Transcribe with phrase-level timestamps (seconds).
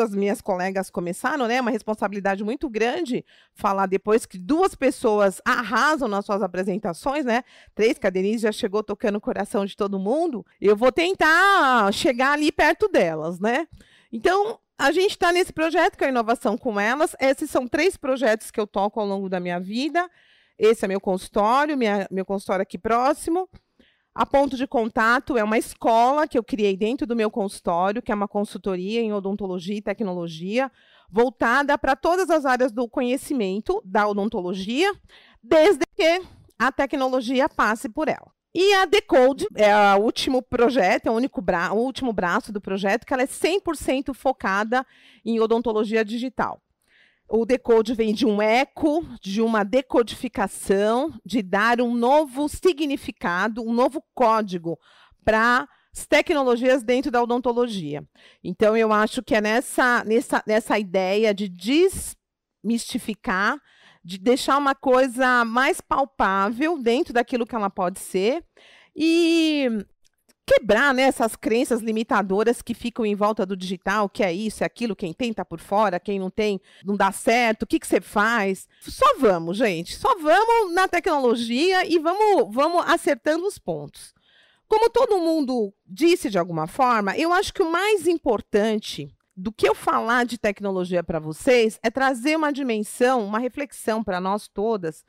[0.00, 1.60] as minhas colegas começaram, né?
[1.60, 3.24] Uma responsabilidade muito grande
[3.54, 7.44] falar depois que duas pessoas arrasam nas suas apresentações, né?
[7.74, 10.44] Três, que a Denise já chegou tocando o coração de todo mundo.
[10.60, 13.66] Eu vou tentar chegar ali perto delas, né?
[14.12, 17.14] Então, a gente está nesse projeto que é a inovação com elas.
[17.20, 20.10] Esses são três projetos que eu toco ao longo da minha vida.
[20.58, 23.48] Esse é meu consultório, minha, meu consultório aqui próximo.
[24.20, 28.12] A Ponto de Contato é uma escola que eu criei dentro do meu consultório, que
[28.12, 30.70] é uma consultoria em odontologia e tecnologia,
[31.10, 34.92] voltada para todas as áreas do conhecimento da odontologia,
[35.42, 36.20] desde que
[36.58, 38.30] a tecnologia passe por ela.
[38.54, 42.60] E a Decode é o último projeto, é o, único bra o último braço do
[42.60, 44.86] projeto, que ela é 100% focada
[45.24, 46.60] em odontologia digital.
[47.32, 53.72] O decode vem de um eco, de uma decodificação, de dar um novo significado, um
[53.72, 54.76] novo código
[55.24, 58.04] para as tecnologias dentro da odontologia.
[58.42, 63.60] Então, eu acho que é nessa, nessa, nessa ideia de desmistificar,
[64.02, 68.44] de deixar uma coisa mais palpável dentro daquilo que ela pode ser
[68.96, 69.68] e
[70.50, 74.66] quebrar né, essas crenças limitadoras que ficam em volta do digital, que é isso, é
[74.66, 77.86] aquilo, quem tem tá por fora, quem não tem não dá certo, o que, que
[77.86, 78.66] você faz?
[78.80, 84.12] Só vamos, gente, só vamos na tecnologia e vamos, vamos acertando os pontos.
[84.66, 89.68] Como todo mundo disse de alguma forma, eu acho que o mais importante do que
[89.68, 95.04] eu falar de tecnologia para vocês é trazer uma dimensão, uma reflexão para nós todas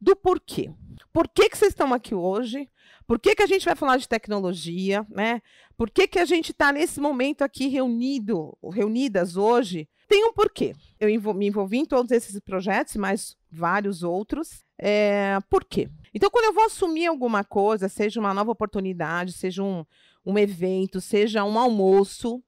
[0.00, 0.70] do porquê.
[1.12, 2.68] Por que, que vocês estão aqui hoje?
[3.06, 5.40] Por que, que a gente vai falar de tecnologia, né?
[5.76, 9.88] Por que, que a gente está nesse momento aqui reunido, reunidas hoje?
[10.08, 10.74] Tem um porquê.
[10.98, 14.64] Eu me envolvi em todos esses projetos, mais vários outros.
[14.78, 15.88] É, por quê?
[16.12, 19.84] Então, quando eu vou assumir alguma coisa, seja uma nova oportunidade, seja um,
[20.24, 22.42] um evento, seja um almoço,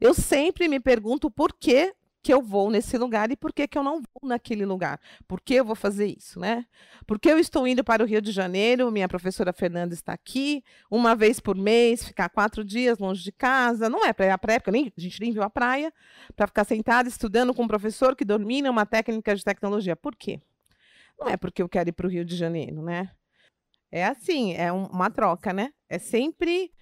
[0.00, 3.78] eu sempre me pergunto por que que eu vou nesse lugar e por que, que
[3.78, 5.00] eu não vou naquele lugar.
[5.26, 6.66] Por que eu vou fazer isso, né?
[7.06, 11.14] Porque eu estou indo para o Rio de Janeiro, minha professora Fernanda está aqui, uma
[11.14, 13.88] vez por mês, ficar quatro dias longe de casa.
[13.88, 15.92] Não é para ir à praia, porque nem, a gente nem viu a praia,
[16.36, 19.96] para ficar sentada estudando com um professor que domina uma técnica de tecnologia.
[19.96, 20.40] Por quê?
[21.18, 23.10] Não é porque eu quero ir para o Rio de Janeiro, né?
[23.90, 25.72] É assim, é um, uma troca, né?
[25.88, 26.72] É sempre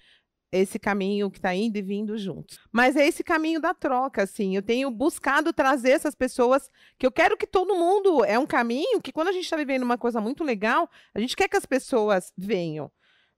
[0.51, 2.59] esse caminho que está indo e vindo juntos.
[2.73, 4.57] Mas é esse caminho da troca, assim.
[4.57, 8.25] Eu tenho buscado trazer essas pessoas que eu quero que todo mundo.
[8.25, 11.37] É um caminho que, quando a gente está vivendo uma coisa muito legal, a gente
[11.37, 12.91] quer que as pessoas venham.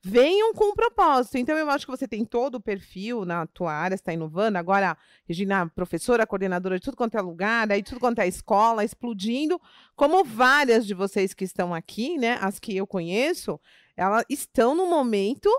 [0.03, 1.37] Venham com um propósito.
[1.37, 4.56] Então, eu acho que você tem todo o perfil na tua área, está inovando.
[4.56, 4.97] Agora,
[5.28, 9.60] Regina, professora, coordenadora de tudo quanto é lugar, aí tudo quanto é escola, explodindo.
[9.94, 13.60] Como várias de vocês que estão aqui, né, as que eu conheço,
[13.94, 15.50] elas estão no momento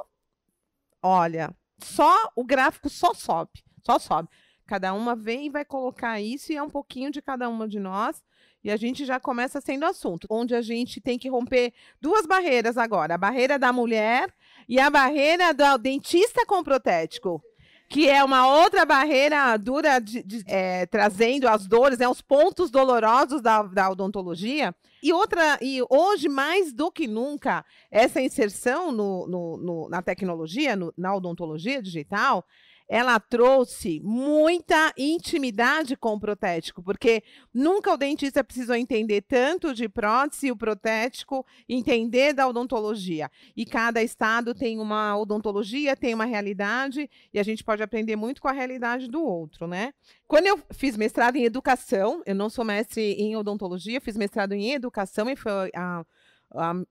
[1.02, 4.30] olha, só o gráfico só sobe, só sobe.
[4.66, 7.80] Cada uma vem e vai colocar isso e é um pouquinho de cada uma de
[7.80, 8.24] nós.
[8.64, 12.78] E a gente já começa sendo assunto, onde a gente tem que romper duas barreiras
[12.78, 14.34] agora: a barreira da mulher
[14.70, 17.44] e a barreira do dentista com protético
[17.92, 22.72] que é uma outra barreira dura, de, de, é, trazendo as dores, né, os pontos
[22.72, 24.74] dolorosos da, da odontologia.
[25.04, 30.74] E outra, e hoje, mais do que nunca, essa inserção no, no, no na tecnologia,
[30.74, 32.46] no, na odontologia digital,
[32.92, 39.88] ela trouxe muita intimidade com o protético, porque nunca o dentista precisou entender tanto de
[39.88, 43.32] prótese e o protético, entender da odontologia.
[43.56, 48.42] E cada estado tem uma odontologia, tem uma realidade, e a gente pode aprender muito
[48.42, 49.94] com a realidade do outro, né?
[50.28, 54.74] Quando eu fiz mestrado em educação, eu não sou mestre em odontologia, fiz mestrado em
[54.74, 56.04] educação e foi a,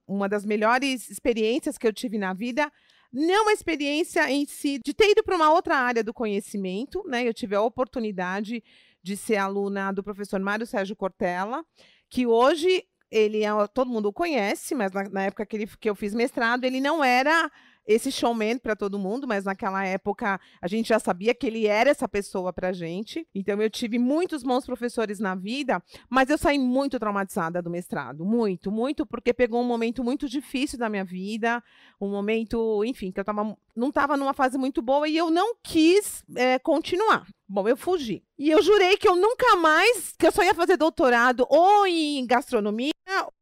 [0.08, 2.72] uma das melhores experiências que eu tive na vida
[3.12, 7.26] não uma experiência em si de ter ido para uma outra área do conhecimento, né?
[7.26, 8.62] Eu tive a oportunidade
[9.02, 11.64] de ser aluna do professor Mário Sérgio Cortella,
[12.08, 15.90] que hoje ele é, todo mundo o conhece, mas na, na época que, ele, que
[15.90, 17.50] eu fiz mestrado, ele não era
[17.86, 21.90] esse showman para todo mundo, mas naquela época a gente já sabia que ele era
[21.90, 23.26] essa pessoa para gente.
[23.34, 28.24] Então eu tive muitos bons professores na vida, mas eu saí muito traumatizada do mestrado,
[28.24, 31.62] muito, muito, porque pegou um momento muito difícil da minha vida,
[32.00, 35.54] um momento, enfim, que eu tava, não estava numa fase muito boa e eu não
[35.62, 37.26] quis é, continuar.
[37.48, 38.22] Bom, eu fugi.
[38.38, 42.24] E eu jurei que eu nunca mais, que eu só ia fazer doutorado ou em
[42.24, 42.92] gastronomia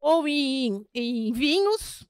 [0.01, 2.09] ou em, em vinhos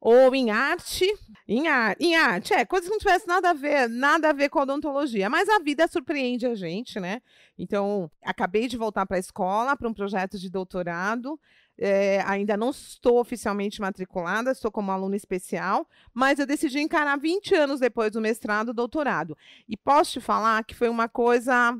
[0.00, 1.06] ou em arte,
[1.46, 4.48] em, ar, em arte, é, coisas que não tivesse nada a ver, nada a ver
[4.48, 7.20] com odontologia, mas a vida surpreende a gente, né?
[7.58, 11.38] Então, acabei de voltar para a escola, para um projeto de doutorado,
[11.78, 17.54] é, ainda não estou oficialmente matriculada, estou como aluna especial, mas eu decidi encarar 20
[17.54, 19.36] anos depois do mestrado, doutorado.
[19.68, 21.76] E posso te falar que foi uma coisa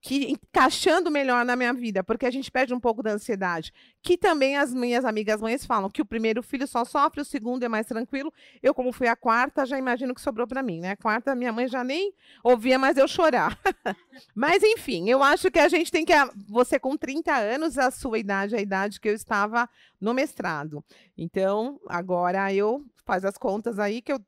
[0.00, 3.72] que encaixando melhor na minha vida, porque a gente perde um pouco da ansiedade.
[4.02, 7.62] Que também as minhas amigas mães falam que o primeiro filho só sofre, o segundo
[7.64, 8.32] é mais tranquilo.
[8.62, 10.92] Eu, como fui a quarta, já imagino que sobrou para mim, né?
[10.92, 13.58] A quarta, minha mãe já nem ouvia mais eu chorar.
[14.34, 16.14] Mas, enfim, eu acho que a gente tem que.
[16.48, 19.68] Você, com 30 anos, a sua idade, a idade que eu estava
[20.00, 20.82] no mestrado.
[21.16, 24.20] Então, agora eu faz as contas aí que eu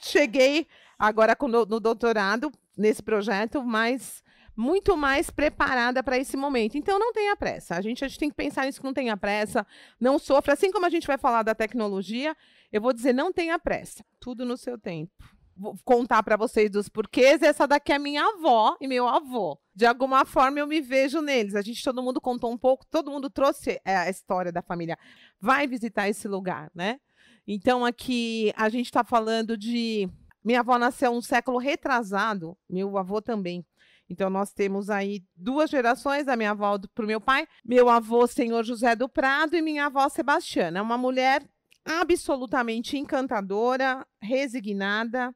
[0.00, 0.66] cheguei
[0.96, 4.22] agora no doutorado nesse projeto, mas
[4.58, 6.76] muito mais preparada para esse momento.
[6.76, 7.76] Então, não tenha pressa.
[7.76, 9.64] A gente, a gente tem que pensar nisso que não tenha pressa,
[10.00, 10.54] não sofra.
[10.54, 12.36] Assim como a gente vai falar da tecnologia,
[12.72, 14.04] eu vou dizer, não tenha pressa.
[14.18, 15.12] Tudo no seu tempo.
[15.56, 17.40] Vou contar para vocês dos porquês.
[17.40, 19.56] Essa daqui é minha avó e meu avô.
[19.72, 21.54] De alguma forma, eu me vejo neles.
[21.54, 24.98] A gente, todo mundo contou um pouco, todo mundo trouxe é, a história da família.
[25.40, 26.98] Vai visitar esse lugar, né?
[27.46, 30.08] Então, aqui, a gente está falando de...
[30.42, 33.64] Minha avó nasceu um século retrasado, meu avô também.
[34.08, 38.26] Então, nós temos aí duas gerações, da minha avó para o meu pai, meu avô,
[38.26, 40.78] senhor José do Prado, e minha avó Sebastiana.
[40.78, 41.46] É uma mulher
[41.84, 45.34] absolutamente encantadora, resignada,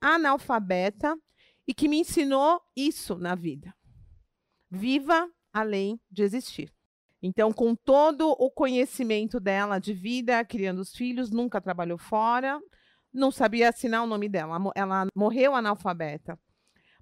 [0.00, 1.16] analfabeta
[1.66, 3.74] e que me ensinou isso na vida.
[4.70, 6.72] Viva além de existir.
[7.22, 12.60] Então, com todo o conhecimento dela de vida, criando os filhos, nunca trabalhou fora,
[13.12, 14.58] não sabia assinar o nome dela.
[14.74, 16.38] Ela morreu analfabeta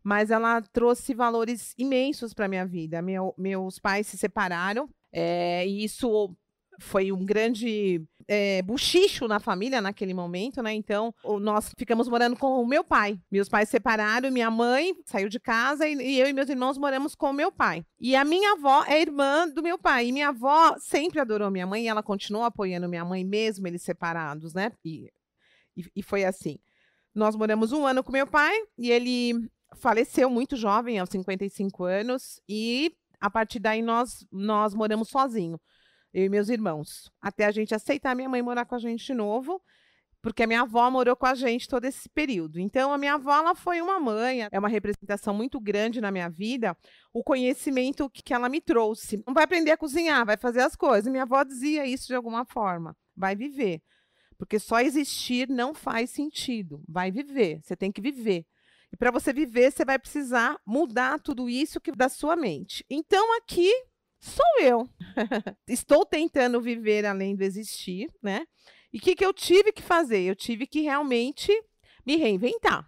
[0.02, 3.00] mas ela trouxe valores imensos para minha vida.
[3.02, 6.34] Meu, meus pais se separaram é, e isso
[6.80, 10.72] foi um grande é, buchicho na família naquele momento, né?
[10.72, 13.20] Então, nós ficamos morando com o meu pai.
[13.30, 17.14] Meus pais separaram, minha mãe saiu de casa e, e eu e meus irmãos moramos
[17.14, 17.84] com o meu pai.
[18.00, 20.08] E a minha avó é irmã do meu pai.
[20.08, 23.82] E minha avó sempre adorou minha mãe e ela continuou apoiando minha mãe, mesmo eles
[23.82, 24.72] separados, né?
[24.84, 25.10] E,
[25.76, 26.58] e, e foi assim.
[27.14, 32.40] Nós moramos um ano com meu pai e ele faleceu muito jovem, aos 55 anos,
[32.48, 35.60] e a partir daí nós, nós moramos sozinhos,
[36.12, 39.14] eu e meus irmãos, até a gente aceitar minha mãe morar com a gente de
[39.14, 39.62] novo,
[40.22, 42.60] porque a minha avó morou com a gente todo esse período.
[42.60, 46.30] Então, a minha avó ela foi uma mãe, é uma representação muito grande na minha
[46.30, 46.76] vida,
[47.12, 49.20] o conhecimento que ela me trouxe.
[49.26, 51.10] Não vai aprender a cozinhar, vai fazer as coisas.
[51.10, 52.96] Minha avó dizia isso de alguma forma.
[53.16, 53.82] Vai viver.
[54.38, 56.82] Porque só existir não faz sentido.
[56.88, 57.60] Vai viver.
[57.62, 58.46] Você tem que viver.
[58.92, 62.84] E para você viver, você vai precisar mudar tudo isso que da sua mente.
[62.90, 63.72] Então aqui
[64.20, 64.88] sou eu.
[65.66, 68.46] Estou tentando viver além do existir, né?
[68.92, 70.20] E o que, que eu tive que fazer?
[70.20, 71.50] Eu tive que realmente
[72.04, 72.86] me reinventar.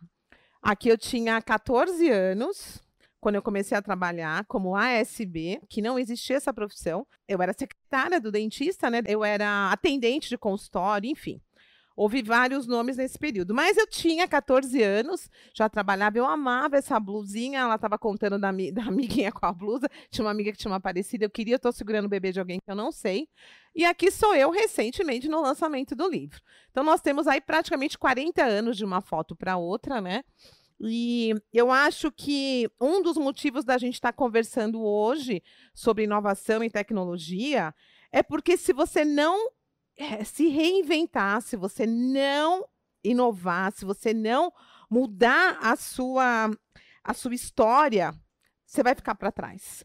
[0.63, 2.83] Aqui eu tinha 14 anos,
[3.21, 7.07] quando eu comecei a trabalhar como ASB, que não existia essa profissão.
[7.27, 9.01] Eu era secretária do dentista, né?
[9.07, 11.41] Eu era atendente de consultório, enfim.
[11.97, 13.55] Houve vários nomes nesse período.
[13.55, 17.61] Mas eu tinha 14 anos, já trabalhava, eu amava essa blusinha.
[17.61, 19.89] Ela estava contando da, da, amiguinha com a blusa.
[20.11, 21.25] Tinha uma amiga que tinha uma parecida.
[21.25, 23.29] Eu queria, estou segurando o bebê de alguém que eu não sei.
[23.75, 26.41] E aqui sou eu recentemente no lançamento do livro.
[26.71, 30.25] Então, nós temos aí praticamente 40 anos de uma foto para outra, né?
[30.81, 36.63] E eu acho que um dos motivos da gente estar tá conversando hoje sobre inovação
[36.65, 37.73] e tecnologia
[38.13, 39.49] é porque se você não
[39.97, 42.67] é, se reinventar, se você não
[43.03, 44.53] inovar, se você não
[44.91, 46.51] mudar a sua,
[47.03, 48.15] a sua história,
[48.65, 49.85] você vai ficar para trás.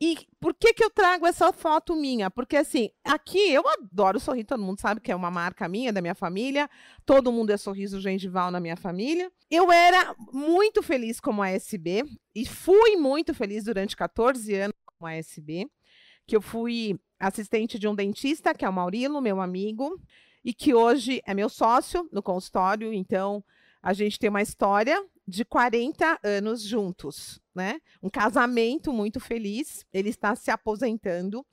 [0.00, 2.30] E por que, que eu trago essa foto minha?
[2.30, 6.00] Porque, assim, aqui eu adoro sorrir, todo mundo sabe que é uma marca minha, da
[6.00, 6.70] minha família,
[7.04, 9.28] todo mundo é sorriso gengival na minha família.
[9.50, 15.68] Eu era muito feliz como ASB, e fui muito feliz durante 14 anos como ASB,
[16.28, 20.00] que eu fui assistente de um dentista, que é o Maurilo, meu amigo,
[20.44, 22.92] e que hoje é meu sócio no consultório.
[22.92, 23.44] Então,
[23.82, 27.80] a gente tem uma história de 40 anos juntos, né?
[28.02, 29.84] Um casamento muito feliz.
[29.92, 31.44] Ele está se aposentando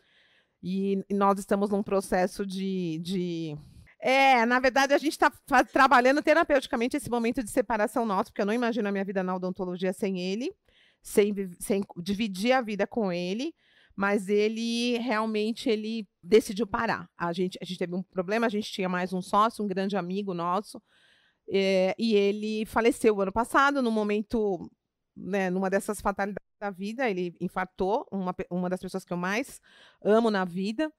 [0.63, 3.57] e nós estamos num processo de, de...
[4.00, 5.31] É, na verdade, a gente está
[5.72, 9.36] trabalhando terapeuticamente esse momento de separação nosso, porque eu não imagino a minha vida na
[9.36, 10.51] odontologia sem ele,
[11.01, 13.53] sem, sem dividir a vida com ele
[13.95, 17.09] mas ele realmente ele decidiu parar.
[17.17, 19.95] A gente, a gente teve um problema, a gente tinha mais um sócio, um grande
[19.95, 20.81] amigo nosso,
[21.47, 24.69] é, e ele faleceu ano passado, no momento,
[25.15, 29.61] né, numa dessas fatalidades da vida, ele infartou, uma, uma das pessoas que eu mais
[30.03, 30.91] amo na vida.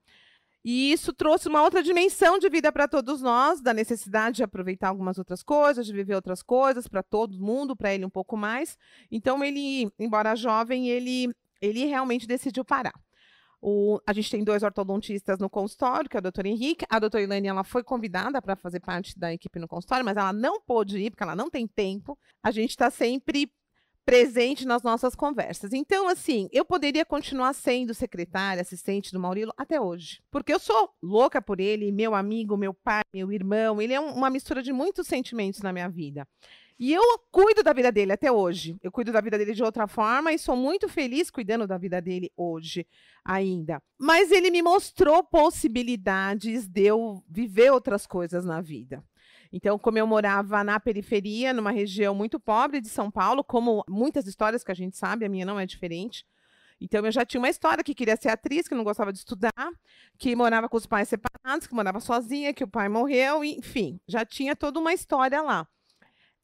[0.64, 4.88] E isso trouxe uma outra dimensão de vida para todos nós, da necessidade de aproveitar
[4.88, 8.76] algumas outras coisas, de viver outras coisas para todo mundo, para ele um pouco mais.
[9.08, 12.94] Então ele, embora jovem, ele ele realmente decidiu parar.
[13.60, 16.86] O, a gente tem dois ortodontistas no consultório, que é o doutor Henrique.
[16.88, 20.32] A doutora Elaine ela foi convidada para fazer parte da equipe no consultório, mas ela
[20.32, 22.18] não pôde ir, porque ela não tem tempo.
[22.42, 23.50] A gente está sempre
[24.06, 25.72] presente nas nossas conversas.
[25.72, 30.90] Então, assim, eu poderia continuar sendo secretária, assistente do Maurilo até hoje, porque eu sou
[31.02, 34.72] louca por ele, meu amigo, meu pai, meu irmão, ele é um, uma mistura de
[34.72, 36.26] muitos sentimentos na minha vida.
[36.78, 38.76] E eu cuido da vida dele até hoje.
[38.82, 42.02] Eu cuido da vida dele de outra forma e sou muito feliz cuidando da vida
[42.02, 42.86] dele hoje
[43.24, 43.82] ainda.
[43.98, 49.02] Mas ele me mostrou possibilidades de eu viver outras coisas na vida.
[49.50, 54.26] Então, como eu morava na periferia, numa região muito pobre de São Paulo, como muitas
[54.26, 56.26] histórias que a gente sabe, a minha não é diferente.
[56.78, 59.72] Então, eu já tinha uma história que queria ser atriz, que não gostava de estudar,
[60.18, 64.26] que morava com os pais separados, que morava sozinha, que o pai morreu, enfim, já
[64.26, 65.66] tinha toda uma história lá.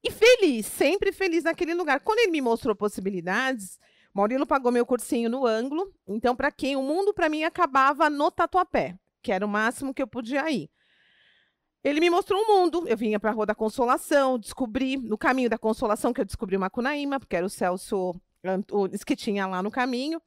[0.05, 2.01] E feliz, sempre feliz naquele lugar.
[2.01, 3.79] Quando ele me mostrou possibilidades,
[4.13, 5.95] Maurilo pagou meu cursinho no ângulo.
[6.07, 10.03] Então, para quem o mundo para mim acabava no Tatuapé, que era o máximo que
[10.03, 10.69] eu podia ir.
[11.85, 12.85] Ele me mostrou um mundo.
[12.87, 16.57] Eu vinha para a Rua da Consolação, descobri no caminho da Consolação que eu descobri
[16.57, 18.15] o Macunaíma, porque era o Celso
[19.07, 20.21] que tinha lá no caminho.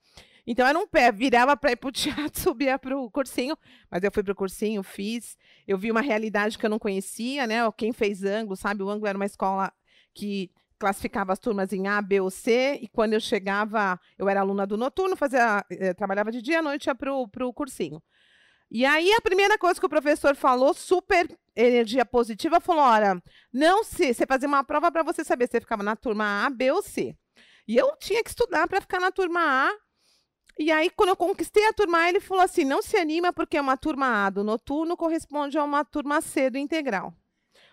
[0.47, 3.57] Então era um pé, virava para ir para o teatro, subia para o cursinho,
[3.89, 5.37] mas eu fui para o cursinho, fiz.
[5.67, 7.59] Eu vi uma realidade que eu não conhecia, né?
[7.77, 8.83] Quem fez ângulo, sabe?
[8.83, 9.71] O ângulo era uma escola
[10.13, 14.41] que classificava as turmas em A, B ou C, e quando eu chegava, eu era
[14.41, 18.01] aluna do noturno, fazia, eh, trabalhava de dia à noite, ia para o cursinho.
[18.69, 23.21] E aí a primeira coisa que o professor falou, super energia positiva, falou: olha,
[23.53, 26.49] não se você fazia uma prova para você saber se você ficava na turma A,
[26.49, 27.15] B ou C.
[27.67, 29.84] E eu tinha que estudar para ficar na turma A
[30.57, 33.59] e aí, quando eu conquistei a turma A, ele falou assim: não se anima, porque
[33.59, 37.13] uma turma A do noturno corresponde a uma turma C do integral.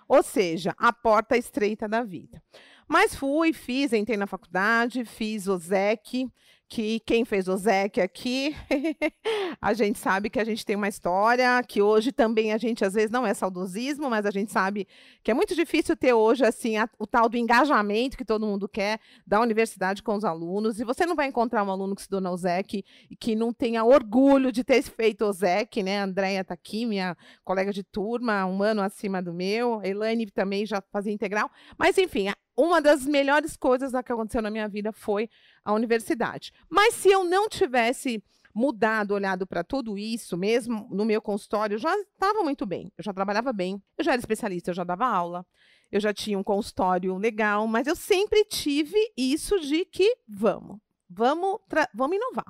[0.09, 2.43] Ou seja, a porta estreita da vida.
[2.89, 6.31] Mas fui, fiz, entrei na faculdade, fiz o ZEC,
[6.73, 8.57] que quem fez o ZEC aqui,
[9.61, 12.95] a gente sabe que a gente tem uma história, que hoje também a gente, às
[12.95, 14.89] vezes, não é saudosismo, mas a gente sabe
[15.23, 18.67] que é muito difícil ter hoje, assim, a, o tal do engajamento que todo mundo
[18.67, 22.09] quer da universidade com os alunos, e você não vai encontrar um aluno que se
[22.09, 26.01] dona ZEC e que não tenha orgulho de ter feito o ZEC, né?
[26.01, 30.25] A Andréia está aqui, minha colega de turma, um ano acima do meu, a Elaine
[30.31, 34.92] também já fazia integral, mas, enfim, uma das melhores coisas que aconteceu na minha vida
[34.92, 35.28] foi
[35.64, 36.52] a universidade.
[36.68, 38.23] Mas se eu não tivesse
[38.54, 42.92] mudado, olhado para tudo isso, mesmo no meu consultório, eu já estava muito bem.
[42.97, 45.47] Eu já trabalhava bem, eu já era especialista, eu já dava aula,
[45.90, 50.78] eu já tinha um consultório legal, mas eu sempre tive isso de que vamos,
[51.09, 51.59] vamos,
[51.94, 52.47] vamos inovar.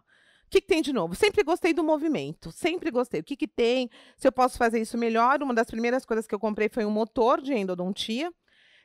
[0.46, 1.14] O que, que, tem de novo?
[1.14, 3.20] Sempre gostei do movimento, sempre gostei.
[3.20, 3.88] O que, que tem?
[4.18, 6.90] Se eu posso fazer isso melhor, uma das primeiras coisas que eu comprei foi um
[6.90, 8.30] motor de endodontia.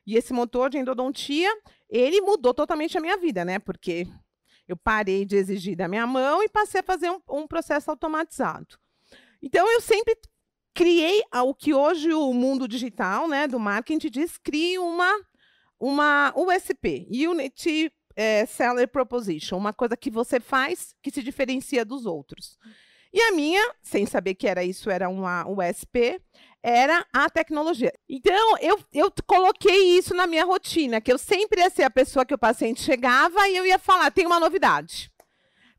[0.08, 1.54] E esse motor de endodontia,
[1.90, 3.60] ele mudou totalmente a minha vida, né?
[3.60, 4.08] Porque
[4.66, 8.80] eu parei de exigir da minha mão e passei a fazer um, um processo automatizado.
[9.42, 10.18] Então, eu sempre
[10.74, 15.12] criei o que hoje o mundo digital, né, do marketing diz, crie uma,
[15.80, 22.06] uma USP, Unity é, Seller Proposition, uma coisa que você faz que se diferencia dos
[22.06, 22.58] outros.
[23.14, 26.22] E a minha, sem saber que era isso, era uma USP,
[26.64, 27.94] era a tecnologia.
[28.10, 32.26] Então, eu, eu coloquei isso na minha rotina, que eu sempre ia ser a pessoa
[32.26, 35.12] que o paciente chegava e eu ia falar, tem uma novidade.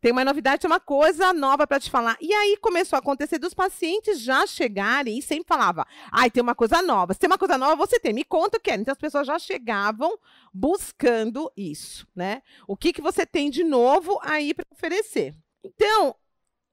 [0.01, 2.17] Tem uma novidade, tem uma coisa nova para te falar.
[2.21, 6.55] E aí começou a acontecer dos pacientes já chegarem e sempre falava: ai, tem uma
[6.55, 7.13] coisa nova.
[7.13, 8.13] Se tem uma coisa nova, você tem.
[8.13, 8.77] Me conta o que é.
[8.77, 10.17] Então as pessoas já chegavam
[10.55, 12.43] buscando isso, né?
[12.67, 15.35] O que, que você tem de novo aí para oferecer?
[15.65, 16.15] Então,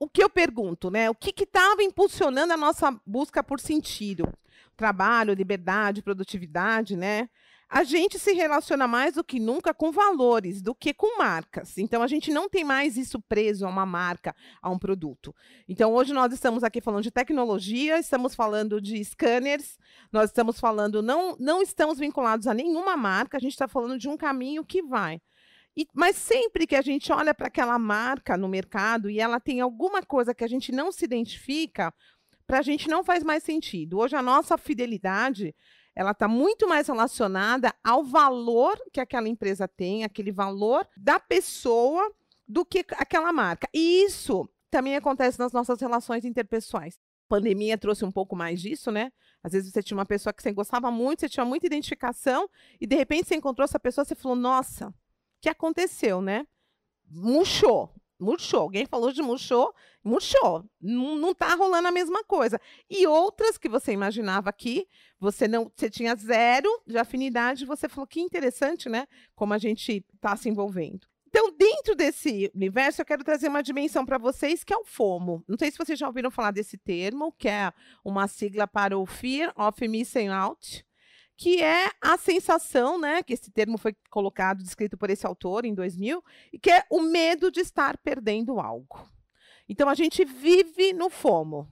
[0.05, 1.09] o que eu pergunto, né?
[1.09, 4.31] O que estava impulsionando a nossa busca por sentido?
[4.77, 7.27] Trabalho, liberdade, produtividade, né?
[7.67, 11.79] A gente se relaciona mais do que nunca com valores do que com marcas.
[11.79, 15.35] Então, a gente não tem mais isso preso a uma marca, a um produto.
[15.67, 19.79] Então, hoje nós estamos aqui falando de tecnologia, estamos falando de scanners,
[20.11, 24.07] nós estamos falando, não, não estamos vinculados a nenhuma marca, a gente está falando de
[24.07, 25.19] um caminho que vai.
[25.77, 29.59] E, mas sempre que a gente olha para aquela marca no mercado e ela tem
[29.59, 31.93] alguma coisa que a gente não se identifica,
[32.47, 33.97] para a gente não faz mais sentido.
[33.99, 35.53] Hoje a nossa fidelidade
[35.95, 42.11] ela está muito mais relacionada ao valor que aquela empresa tem, aquele valor da pessoa,
[42.47, 43.67] do que aquela marca.
[43.73, 46.99] E isso também acontece nas nossas relações interpessoais.
[47.25, 49.11] A pandemia trouxe um pouco mais disso, né?
[49.41, 52.85] Às vezes você tinha uma pessoa que você gostava muito, você tinha muita identificação, e
[52.85, 54.93] de repente você encontrou essa pessoa, você falou, nossa,
[55.41, 56.45] que aconteceu, né?
[57.09, 58.61] Murchou, murchou.
[58.61, 59.73] Alguém falou de murchou,
[60.03, 60.65] murchou.
[60.81, 62.59] Não, não tá rolando a mesma coisa.
[62.89, 64.87] E outras que você imaginava aqui,
[65.19, 69.07] você não, você tinha zero de afinidade, você falou que interessante, né?
[69.35, 71.07] Como a gente está se envolvendo.
[71.27, 75.43] Então, dentro desse universo, eu quero trazer uma dimensão para vocês que é o FOMO.
[75.45, 77.73] Não sei se vocês já ouviram falar desse termo, que é
[78.05, 80.84] uma sigla para o Fear of Missing Out
[81.37, 85.73] que é a sensação, né, que esse termo foi colocado, descrito por esse autor em
[85.73, 86.23] 2000,
[86.53, 89.09] e que é o medo de estar perdendo algo.
[89.67, 91.67] Então a gente vive no FOMO.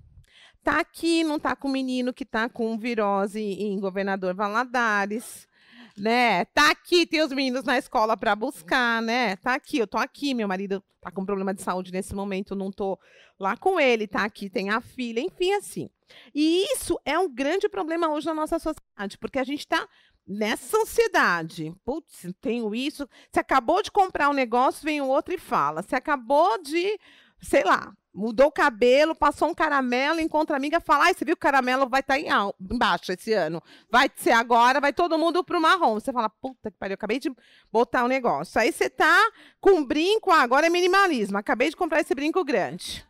[0.64, 5.48] Tá aqui, não tá com o menino que tá com virose em Governador Valadares,
[5.98, 6.46] né?
[6.46, 9.36] Tá aqui, tem os meninos na escola para buscar, né?
[9.38, 12.72] Tá aqui, eu tô aqui, meu marido tá com problema de saúde nesse momento, não
[12.72, 12.98] tô
[13.40, 15.90] lá com ele, tá aqui, tem a filha, enfim, assim.
[16.34, 19.88] E isso é um grande problema hoje na nossa sociedade, porque a gente está
[20.26, 21.74] nessa ansiedade.
[21.84, 23.08] Putz, tenho isso.
[23.32, 25.82] Você acabou de comprar um negócio, vem o outro e fala.
[25.82, 26.98] Você acabou de,
[27.42, 31.36] sei lá, mudou o cabelo, passou um caramelo, encontra a amiga fala: Ai, você viu
[31.36, 32.28] que o caramelo vai estar tá em
[32.72, 33.62] embaixo esse ano.
[33.90, 35.96] Vai ser agora, vai todo mundo pro marrom.
[35.96, 37.32] Você fala: Puta que pariu, acabei de
[37.72, 38.62] botar o um negócio.
[38.62, 41.38] Aí você tá com um brinco, ah, agora é minimalismo.
[41.38, 43.06] Acabei de comprar esse brinco grande.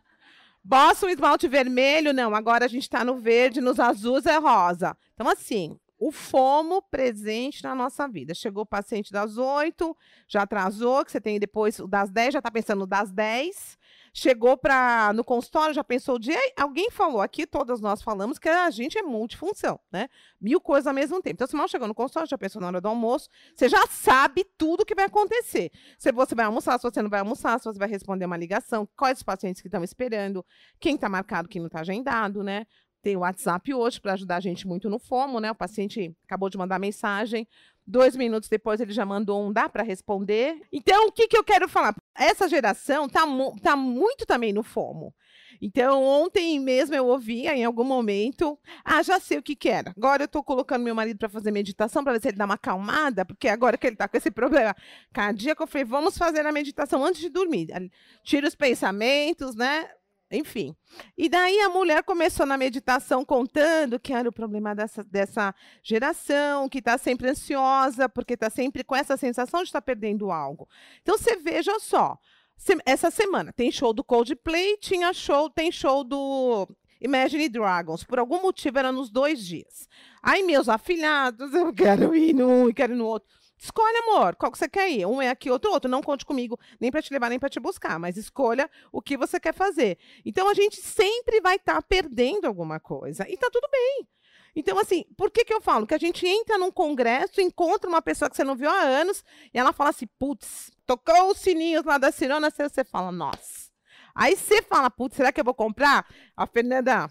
[0.62, 4.96] Bossa um esmalte vermelho, não, agora a gente está no verde, nos azuis é rosa.
[5.12, 8.32] Então, assim, o FOMO presente na nossa vida.
[8.32, 9.94] Chegou o paciente das 8,
[10.26, 13.78] já atrasou, que você tem depois das 10, já está pensando das 10
[14.16, 16.38] chegou para no consultório, já pensou o dia.
[16.56, 20.08] Alguém falou aqui, todas nós falamos que a gente é multifunção, né?
[20.40, 21.34] Mil coisas ao mesmo tempo.
[21.34, 24.46] Então, se mal chegou no consultório, já pensou na hora do almoço, você já sabe
[24.56, 25.72] tudo que vai acontecer.
[25.98, 28.88] Se você vai almoçar, se você não vai almoçar, se você vai responder uma ligação,
[28.96, 30.46] quais os pacientes que estão esperando,
[30.78, 32.66] quem está marcado, quem não está agendado, né?
[33.02, 35.50] Tem o WhatsApp hoje para ajudar a gente muito no FOMO, né?
[35.50, 37.46] O paciente acabou de mandar mensagem,
[37.86, 40.60] dois minutos depois ele já mandou um, dá para responder.
[40.72, 41.94] Então, o que, que eu quero falar?
[42.16, 43.22] Essa geração tá,
[43.62, 45.14] tá muito também no FOMO.
[45.60, 49.94] Então, ontem mesmo eu ouvia em algum momento, ah, já sei o que, que era.
[49.96, 52.54] Agora eu estou colocando meu marido para fazer meditação para ver se ele dá uma
[52.54, 54.74] acalmada, porque agora que ele está com esse problema
[55.12, 57.68] cardíaco, eu falei, vamos fazer a meditação antes de dormir.
[58.22, 59.88] Tira os pensamentos, né?
[60.34, 60.74] Enfim.
[61.16, 66.68] E daí a mulher começou na meditação contando que era o problema dessa, dessa geração,
[66.68, 70.68] que está sempre ansiosa, porque está sempre com essa sensação de estar tá perdendo algo.
[71.02, 72.18] Então você veja só,
[72.84, 76.68] essa semana tem show do Coldplay, tinha show, tem show do
[77.00, 78.04] Imagine Dragons.
[78.04, 79.88] Por algum motivo era nos dois dias.
[80.22, 83.43] Aí meus afilhados, eu quero ir num e quero ir no outro.
[83.64, 85.06] Escolha, amor, qual que você quer ir?
[85.06, 85.90] Um é aqui, outro outro.
[85.90, 89.16] Não conte comigo nem para te levar, nem para te buscar, mas escolha o que
[89.16, 89.96] você quer fazer.
[90.22, 93.26] Então a gente sempre vai estar tá perdendo alguma coisa.
[93.26, 94.06] E tá tudo bem.
[94.54, 95.86] Então, assim, por que, que eu falo?
[95.86, 99.24] Que a gente entra num congresso, encontra uma pessoa que você não viu há anos,
[99.52, 103.70] e ela fala assim: putz, tocou os sininhos lá da Cirona, você fala, nossa.
[104.14, 106.06] Aí você fala, putz, será que eu vou comprar?
[106.36, 107.08] A Fernanda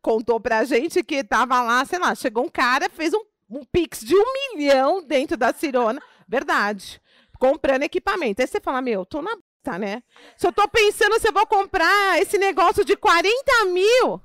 [0.00, 3.22] contou pra gente que tava lá, sei lá, chegou um cara, fez um
[3.58, 6.00] um Pix de um milhão dentro da Cirona.
[6.26, 7.00] Verdade.
[7.38, 8.40] Comprando equipamento.
[8.40, 10.02] Aí você fala, meu, tô na tá, né?
[10.36, 14.20] Se eu tô pensando se eu vou comprar esse negócio de 40 mil,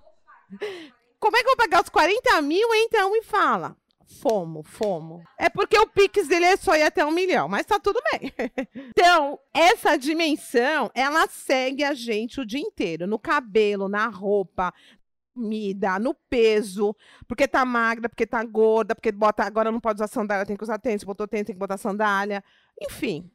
[1.20, 2.74] como é que eu vou pagar os 40 mil?
[2.74, 3.76] Entra um e fala.
[4.22, 5.22] Fomo, fomo.
[5.38, 8.34] É porque o Pix dele é só ir até um milhão, mas tá tudo bem.
[8.74, 13.06] então, essa dimensão, ela segue a gente o dia inteiro.
[13.06, 14.74] No cabelo, na roupa,
[15.38, 16.96] comida, no peso,
[17.28, 20.64] porque tá magra, porque tá gorda, porque bota agora não pode usar sandália, tem que
[20.64, 22.44] usar tênis, botou tênis, tem que botar sandália.
[22.82, 23.30] Enfim,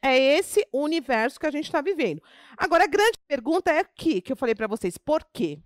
[0.00, 2.22] é esse universo que a gente está vivendo.
[2.56, 5.58] Agora, a grande pergunta é aqui, que eu falei para vocês, por quê?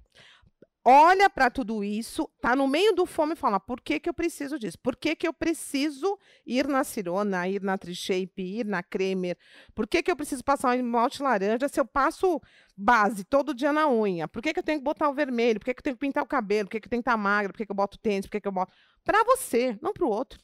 [0.84, 4.14] Olha para tudo isso, tá no meio do fome e fala: por que, que eu
[4.14, 4.78] preciso disso?
[4.78, 9.36] Por que, que eu preciso ir na Cirona, ir na Trishape, ir na Kremer?
[9.74, 12.40] Por que, que eu preciso passar um esmalte laranja se eu passo
[12.76, 14.28] base todo dia na unha?
[14.28, 15.58] Por que, que eu tenho que botar o vermelho?
[15.58, 16.68] Por que, que eu tenho que pintar o cabelo?
[16.68, 17.52] Por que, que eu tenho que estar magra?
[17.52, 18.26] Por que, que eu boto tênis?
[18.26, 18.72] Por que, que eu boto.
[19.04, 20.38] Para você, não para o outro.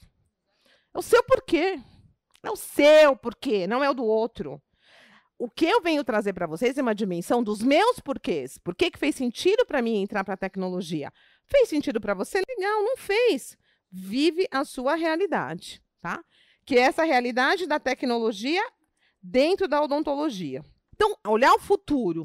[0.95, 1.79] É o seu porquê.
[2.43, 4.63] É o seu porquê, não é o do outro
[5.41, 8.59] o que eu venho trazer para vocês é uma dimensão dos meus porquês.
[8.59, 11.11] Por que, que fez sentido para mim entrar para a tecnologia?
[11.47, 12.43] Fez sentido para você?
[12.47, 13.57] Legal, não fez.
[13.91, 16.23] Vive a sua realidade, tá?
[16.67, 18.63] Que é essa realidade da tecnologia
[19.23, 20.63] dentro da odontologia.
[20.95, 22.25] Então, olhar o futuro,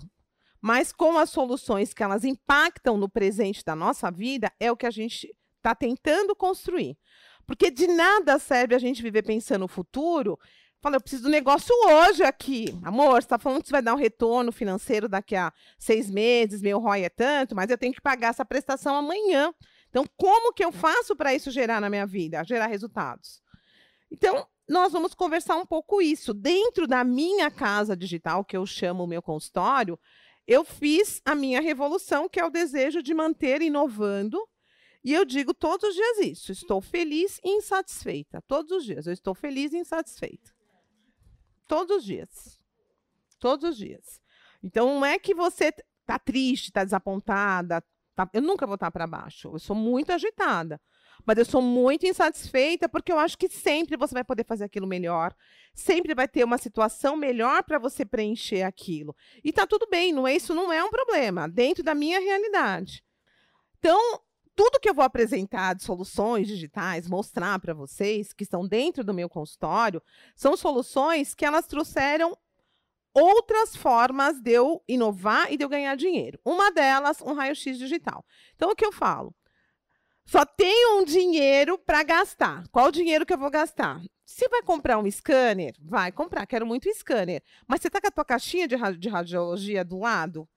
[0.59, 4.85] mas com as soluções que elas impactam no presente da nossa vida, é o que
[4.85, 6.97] a gente está tentando construir.
[7.47, 10.37] Porque de nada serve a gente viver pensando no futuro
[10.81, 12.77] Fala, eu preciso do negócio hoje aqui.
[12.83, 16.61] Amor, você está falando que você vai dar um retorno financeiro daqui a seis meses,
[16.61, 19.53] meu ROI é tanto, mas eu tenho que pagar essa prestação amanhã.
[19.89, 23.41] Então, como que eu faço para isso gerar na minha vida, gerar resultados?
[24.11, 26.33] Então, nós vamos conversar um pouco isso.
[26.33, 29.99] Dentro da minha casa digital, que eu chamo o meu consultório,
[30.47, 34.39] eu fiz a minha revolução, que é o desejo de manter inovando.
[35.03, 36.51] E eu digo todos os dias isso.
[36.51, 38.41] Estou feliz e insatisfeita.
[38.47, 39.05] Todos os dias.
[39.05, 40.54] Eu estou feliz e insatisfeita.
[41.67, 42.59] Todos os dias.
[43.39, 44.21] Todos os dias.
[44.63, 45.71] Então, não é que você
[46.05, 47.83] tá triste, tá desapontada.
[48.15, 48.29] Tá...
[48.33, 49.49] Eu nunca vou estar para baixo.
[49.53, 50.79] Eu sou muito agitada.
[51.25, 54.87] mas eu sou muito insatisfeita porque eu acho que sempre você vai poder fazer aquilo
[54.87, 55.33] melhor,
[55.73, 59.15] sempre vai ter uma situação melhor para você preencher aquilo.
[59.43, 63.03] E tá tudo bem, não é isso não é um problema, dentro da minha realidade.
[63.79, 64.21] Então,
[64.55, 69.13] tudo que eu vou apresentar de soluções digitais, mostrar para vocês que estão dentro do
[69.13, 70.01] meu consultório,
[70.35, 72.37] são soluções que elas trouxeram
[73.13, 76.39] outras formas de eu inovar e de eu ganhar dinheiro.
[76.43, 78.25] Uma delas, um raio-x digital.
[78.55, 79.33] Então, o que eu falo?
[80.25, 82.67] Só tenho um dinheiro para gastar.
[82.69, 84.01] Qual o dinheiro que eu vou gastar?
[84.25, 86.47] Se vai comprar um scanner, vai comprar.
[86.47, 87.43] Quero muito scanner.
[87.67, 90.49] Mas você está com a tua caixinha de, de radiologia do lado?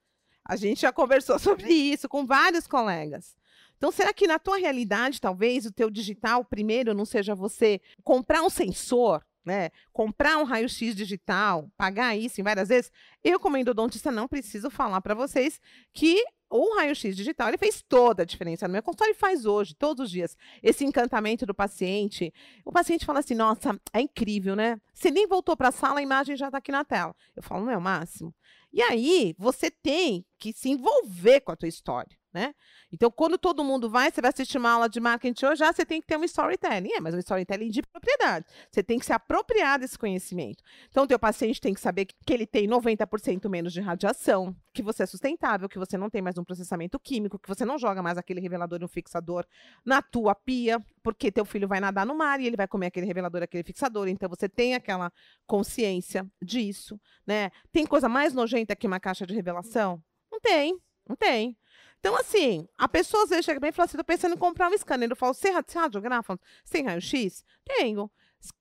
[0.43, 3.38] A gente já conversou sobre isso com vários colegas.
[3.79, 8.41] Então, será que na tua realidade, talvez, o teu digital, primeiro, não seja você comprar
[8.41, 9.69] um sensor, né?
[9.93, 12.91] Comprar um raio-x digital, pagar isso em várias vezes?
[13.23, 15.61] Eu, como endodontista, não preciso falar para vocês
[15.93, 19.73] que o raio-x digital ele fez toda a diferença no meu consultório e faz hoje,
[19.73, 20.35] todos os dias.
[20.61, 22.33] Esse encantamento do paciente.
[22.65, 24.77] O paciente fala assim: nossa, é incrível, né?
[24.93, 27.15] Você nem voltou para a sala, a imagem já está aqui na tela.
[27.33, 28.35] Eu falo, não é o máximo.
[28.73, 32.53] E aí, você tem que se envolver com a tua história né?
[32.91, 35.85] Então, quando todo mundo vai, você vai assistir uma aula de marketing hoje, já você
[35.85, 36.91] tem que ter um storytelling.
[36.93, 38.45] É, mas um storytelling de propriedade.
[38.71, 40.63] Você tem que se apropriar desse conhecimento.
[40.89, 44.81] Então, o teu paciente tem que saber que ele tem 90% menos de radiação, que
[44.81, 48.01] você é sustentável, que você não tem mais um processamento químico, que você não joga
[48.01, 49.45] mais aquele revelador e um fixador
[49.85, 53.05] na tua pia, porque teu filho vai nadar no mar e ele vai comer aquele
[53.05, 54.07] revelador, aquele fixador.
[54.07, 55.11] Então, você tem aquela
[55.47, 57.51] consciência disso, né?
[57.71, 60.01] Tem coisa mais nojenta que uma caixa de revelação?
[60.31, 61.57] Não tem, não tem.
[61.99, 64.69] Então, assim, a pessoa às vezes chega bem e fala assim: tô pensando em comprar
[64.69, 65.09] um scanner.
[65.09, 66.39] Eu falo, você, radiografa?
[66.63, 67.43] Você tem raio-x?
[67.65, 68.09] Tenho.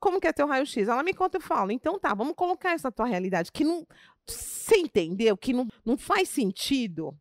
[0.01, 0.88] Como que é teu raio-x?
[0.88, 3.53] Ela me conta e fala, então tá, vamos colocar isso na tua realidade.
[3.53, 3.87] Que não.
[4.27, 5.37] Você entendeu?
[5.37, 7.16] Que não, não faz sentido.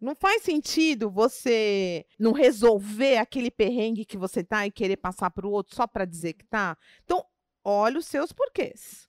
[0.00, 5.46] Não faz sentido você não resolver aquele perrengue que você tá e querer passar para
[5.46, 6.76] o outro só para dizer que tá.
[7.02, 7.24] Então,
[7.64, 9.08] olha os seus porquês.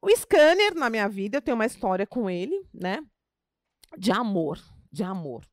[0.00, 3.00] O scanner, na minha vida, eu tenho uma história com ele, né?
[3.98, 4.58] De amor
[4.90, 5.44] de amor.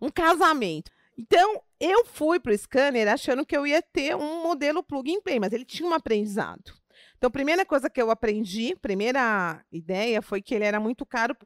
[0.00, 0.90] Um casamento.
[1.16, 5.20] Então, eu fui para o scanner achando que eu ia ter um modelo plug and
[5.22, 6.72] play, mas ele tinha um aprendizado.
[7.16, 11.36] Então, a primeira coisa que eu aprendi, primeira ideia, foi que ele era muito caro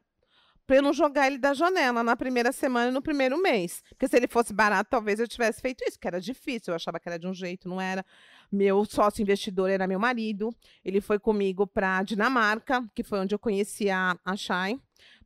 [0.69, 3.81] para eu não jogar ele da janela na primeira semana e no primeiro mês.
[3.89, 6.99] Porque se ele fosse barato, talvez eu tivesse feito isso, que era difícil, eu achava
[6.99, 8.05] que era de um jeito, não era.
[8.51, 13.39] Meu sócio investidor era meu marido, ele foi comigo para Dinamarca, que foi onde eu
[13.39, 14.35] conheci a, a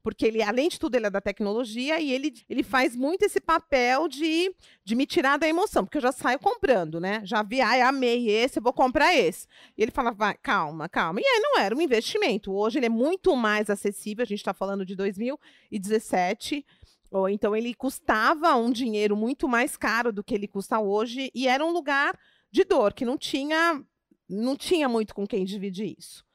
[0.03, 3.39] porque ele, além de tudo, ele é da tecnologia e ele, ele faz muito esse
[3.39, 7.21] papel de, de me tirar da emoção, porque eu já saio comprando, né?
[7.23, 9.47] Já vi, ai, amei esse, eu vou comprar esse.
[9.77, 11.21] E ele fala, vai, calma, calma.
[11.21, 12.53] E aí não era um investimento.
[12.53, 16.65] Hoje ele é muito mais acessível, a gente está falando de 2017.
[17.09, 21.47] Ou então ele custava um dinheiro muito mais caro do que ele custa hoje, e
[21.47, 22.19] era um lugar
[22.51, 23.81] de dor, que não tinha,
[24.27, 26.25] não tinha muito com quem dividir isso.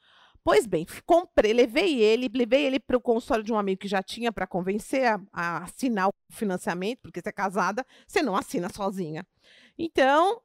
[0.43, 4.01] Pois bem, comprei, levei ele, levei ele para o consultório de um amigo que já
[4.01, 8.69] tinha para convencer a, a, assinar o financiamento, porque você é casada, você não assina
[8.69, 9.25] sozinha.
[9.77, 10.41] Então,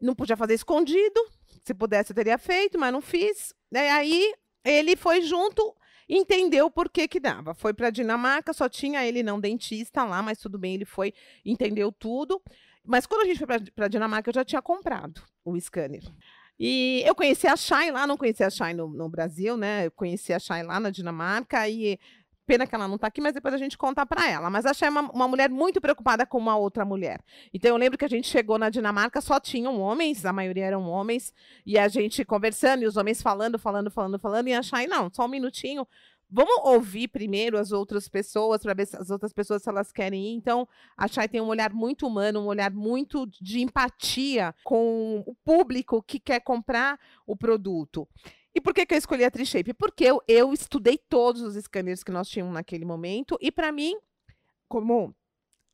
[0.00, 1.20] não podia fazer escondido,
[1.64, 3.54] se pudesse eu teria feito, mas não fiz.
[3.72, 5.74] E aí ele foi junto,
[6.08, 7.54] entendeu por que que dava.
[7.54, 11.12] Foi para Dinamarca, só tinha ele não dentista lá, mas tudo bem, ele foi,
[11.44, 12.40] entendeu tudo.
[12.84, 16.02] Mas quando a gente foi para Dinamarca, eu já tinha comprado o scanner.
[16.58, 19.86] E eu conheci a Shine lá, não conheci a Shine no, no, Brasil, né?
[19.86, 21.98] Eu conheci a Shine lá na Dinamarca e
[22.46, 24.48] pena que ela não está aqui, mas depois a gente conta para ela.
[24.48, 27.20] Mas a Shine é uma, uma, mulher muito preocupada com uma outra mulher.
[27.52, 30.88] Então eu lembro que a gente chegou na Dinamarca, só tinham homens, a maioria eram
[30.88, 31.34] homens,
[31.66, 35.10] e a gente conversando, e os homens falando, falando, falando, falando, e a Shine, não,
[35.12, 35.86] só um minutinho,
[36.36, 40.22] Vamos ouvir primeiro as outras pessoas para ver se as outras pessoas se elas querem
[40.22, 40.34] ir.
[40.34, 45.34] Então, a Chay tem um olhar muito humano, um olhar muito de empatia com o
[45.36, 48.06] público que quer comprar o produto.
[48.54, 49.72] E por que, que eu escolhi a Trishape?
[49.72, 53.96] Porque eu, eu estudei todos os scanners que nós tínhamos naquele momento e para mim,
[54.68, 55.16] como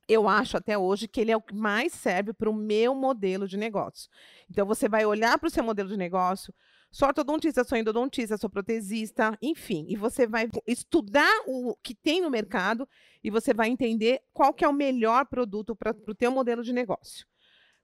[0.08, 3.48] eu acho até hoje que ele é o que mais serve para o meu modelo
[3.48, 4.08] de negócio.
[4.48, 6.54] Então, você vai olhar para o seu modelo de negócio,
[6.92, 9.86] sou ortodontista, sou endodontista, sou protesista, enfim.
[9.88, 12.86] E você vai estudar o que tem no mercado
[13.24, 16.72] e você vai entender qual que é o melhor produto para o teu modelo de
[16.72, 17.26] negócio.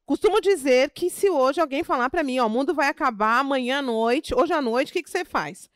[0.05, 3.79] Costumo dizer que se hoje alguém falar para mim, ó, o mundo vai acabar amanhã
[3.79, 5.71] à noite, hoje à noite, o que, que você faz?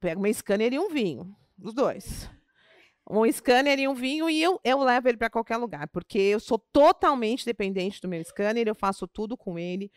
[0.00, 2.28] Pega uma scanner e um vinho, os dois.
[3.08, 6.40] Um scanner e um vinho e eu, eu levo ele para qualquer lugar, porque eu
[6.40, 9.90] sou totalmente dependente do meu scanner, eu faço tudo com ele.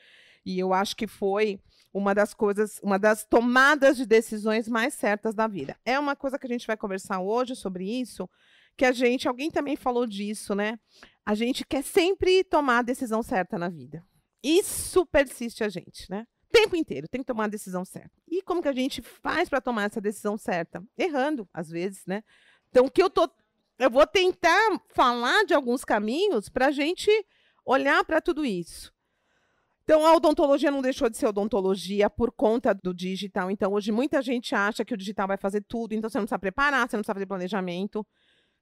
[0.46, 1.60] E eu acho que foi
[1.98, 5.78] uma das coisas, uma das tomadas de decisões mais certas da vida.
[5.86, 8.30] É uma coisa que a gente vai conversar hoje sobre isso,
[8.78, 10.78] que a gente, alguém também falou disso, né?
[11.26, 14.06] a gente quer sempre tomar a decisão certa na vida.
[14.44, 16.28] Isso persiste a gente, né?
[16.48, 18.12] O tempo inteiro tem que tomar a decisão certa.
[18.28, 20.84] E como que a gente faz para tomar essa decisão certa?
[20.96, 22.24] Errando, às vezes, né?
[22.70, 23.30] Então, o que eu tô
[23.78, 27.12] eu vou tentar falar de alguns caminhos para a gente
[27.66, 28.94] olhar para tudo isso.
[29.86, 33.52] Então, a odontologia não deixou de ser odontologia por conta do digital.
[33.52, 36.40] Então, hoje muita gente acha que o digital vai fazer tudo, então você não precisa
[36.40, 38.06] preparar, você não precisa fazer planejamento.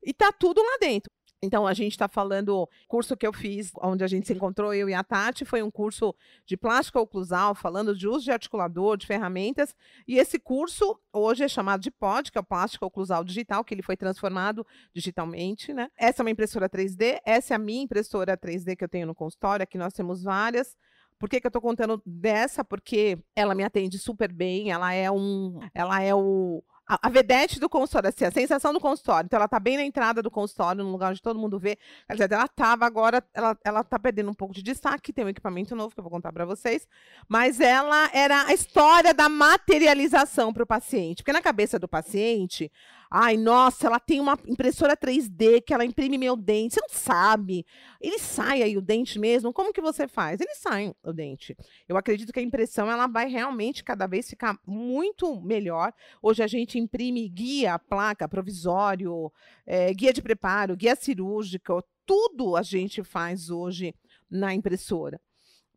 [0.04, 1.10] E está tudo lá dentro.
[1.42, 4.90] Então, a gente está falando, curso que eu fiz, onde a gente se encontrou, eu
[4.90, 6.14] e a Tati, foi um curso
[6.46, 9.74] de plástico oclusal, falando de uso de articulador, de ferramentas.
[10.06, 13.74] E esse curso, hoje, é chamado de POD, que é o plástico oclusal digital, que
[13.74, 15.90] ele foi transformado digitalmente, né?
[15.98, 19.16] Essa é uma impressora 3D, essa é a minha impressora 3D que eu tenho no
[19.16, 20.78] consultório, aqui nós temos várias.
[21.24, 22.66] Por que, que eu estou contando dessa?
[22.66, 25.58] Porque ela me atende super bem, ela é um.
[25.74, 29.26] Ela é o a, vedete do consultório, assim, a sensação do consultório.
[29.26, 31.78] Então, ela tá bem na entrada do consultório, no lugar onde todo mundo vê.
[32.08, 35.30] Quer dizer, ela tava agora, ela, ela tá perdendo um pouco de destaque, tem um
[35.30, 36.88] equipamento novo que eu vou contar para vocês.
[37.28, 41.24] Mas ela era a história da materialização para o paciente.
[41.24, 42.70] Porque na cabeça do paciente,
[43.16, 46.74] Ai, nossa, ela tem uma impressora 3D que ela imprime meu dente.
[46.74, 47.64] Você não sabe.
[48.02, 49.54] Ele sai aí o dente mesmo.
[49.54, 50.42] Como que você faz?
[50.42, 51.56] Ele sai o dente.
[51.88, 55.94] Eu acredito que a impressão ela vai realmente cada vez ficar muito melhor.
[56.24, 59.32] Hoje a gente imprime guia, placa, provisório,
[59.64, 61.72] é, guia de preparo, guia cirúrgica.
[62.08, 63.94] Tudo a gente faz hoje
[64.28, 65.22] na impressora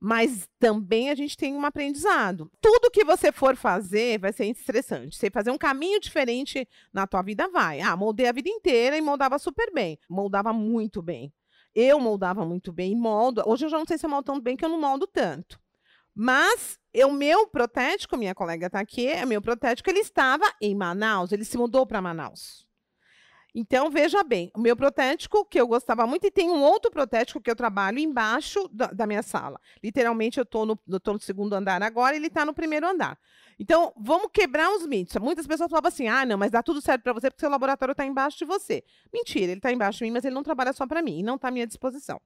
[0.00, 2.50] mas também a gente tem um aprendizado.
[2.60, 5.16] Tudo que você for fazer vai ser estressante.
[5.16, 7.80] Você fazer um caminho diferente na tua vida vai.
[7.80, 9.98] Ah, moldei a vida inteira e moldava super bem.
[10.08, 11.32] Moldava muito bem.
[11.74, 13.42] Eu moldava muito bem e moldo.
[13.46, 15.58] Hoje eu já não sei se eu moldo tão bem que eu não moldo tanto.
[16.14, 21.30] Mas o meu protético, minha colega está aqui, é meu protético, ele estava em Manaus,
[21.30, 22.65] ele se mudou para Manaus.
[23.58, 27.40] Então, veja bem, o meu protético, que eu gostava muito, e tem um outro protético
[27.40, 29.58] que eu trabalho embaixo da, da minha sala.
[29.82, 33.18] Literalmente, eu estou no, no segundo andar agora e ele está no primeiro andar.
[33.58, 35.16] Então, vamos quebrar os mitos.
[35.16, 37.92] Muitas pessoas falavam assim: ah, não, mas dá tudo certo para você porque seu laboratório
[37.92, 38.84] está embaixo de você.
[39.10, 41.36] Mentira, ele está embaixo de mim, mas ele não trabalha só para mim e não
[41.36, 42.20] está à minha disposição.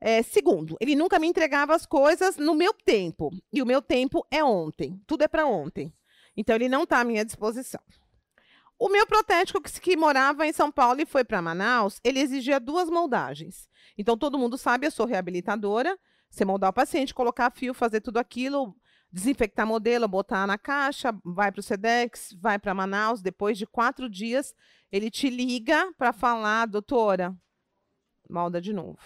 [0.00, 3.30] É, segundo, ele nunca me entregava as coisas no meu tempo.
[3.52, 5.02] E o meu tempo é ontem.
[5.04, 5.92] Tudo é para ontem.
[6.36, 7.80] Então, ele não está à minha disposição.
[8.84, 12.90] O meu protético que, morava em São Paulo e foi para Manaus, ele exigia duas
[12.90, 13.66] moldagens.
[13.96, 15.98] Então, todo mundo sabe, eu sou reabilitadora.
[16.28, 18.76] Você moldar o paciente, colocar fio, fazer tudo aquilo,
[19.10, 23.22] desinfectar modelo, botar na caixa, vai para o SEDEX, vai para Manaus.
[23.22, 24.54] Depois de quatro dias,
[24.92, 27.34] ele te liga para falar, doutora,
[28.28, 28.98] molda de novo.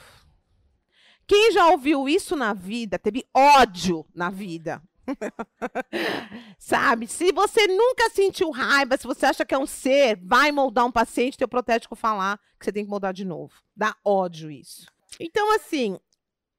[1.24, 4.82] Quem já ouviu isso na vida, teve ódio na vida.
[6.58, 7.06] Sabe?
[7.06, 10.92] Se você nunca sentiu raiva, se você acha que é um ser, vai moldar um
[10.92, 13.54] paciente, teu protético falar que você tem que moldar de novo.
[13.76, 14.86] Dá ódio isso.
[15.18, 15.98] Então, assim,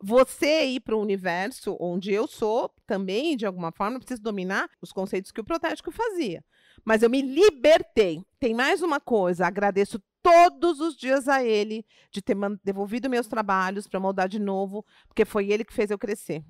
[0.01, 4.91] você ir para o universo onde eu sou, também, de alguma forma, precisa dominar os
[4.91, 6.43] conceitos que o protético fazia.
[6.83, 8.23] Mas eu me libertei.
[8.39, 13.87] Tem mais uma coisa, agradeço todos os dias a ele de ter devolvido meus trabalhos
[13.87, 16.43] para moldar de novo, porque foi ele que fez eu crescer.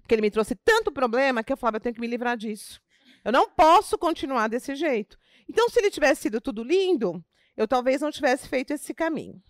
[0.00, 2.80] Porque ele me trouxe tanto problema que eu falava, eu tenho que me livrar disso.
[3.24, 5.18] Eu não posso continuar desse jeito.
[5.48, 7.24] Então, se ele tivesse sido tudo lindo,
[7.56, 9.40] eu talvez não tivesse feito esse caminho.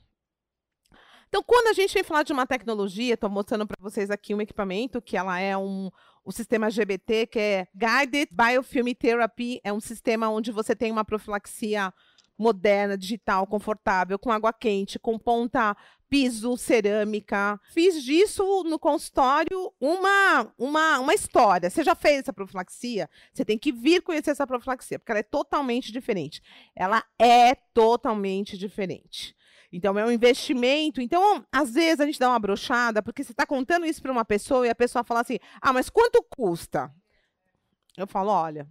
[1.28, 4.40] Então, quando a gente vem falar de uma tecnologia, estou mostrando para vocês aqui um
[4.42, 5.90] equipamento que ela é um,
[6.22, 11.06] o sistema GBT, que é Guided Biofilm Therapy, é um sistema onde você tem uma
[11.06, 11.90] profilaxia
[12.38, 15.74] moderna, digital, confortável, com água quente, com ponta
[16.12, 17.58] piso, cerâmica.
[17.70, 21.70] Fiz disso no consultório uma, uma, uma história.
[21.70, 23.08] Você já fez essa profilaxia?
[23.32, 26.42] Você tem que vir conhecer essa profilaxia, porque ela é totalmente diferente.
[26.76, 29.34] Ela é totalmente diferente.
[29.72, 31.00] Então, é um investimento.
[31.00, 34.24] Então, às vezes, a gente dá uma brochada, porque você está contando isso para uma
[34.24, 36.94] pessoa e a pessoa fala assim: ah, mas quanto custa?
[37.96, 38.68] Eu falo: olha,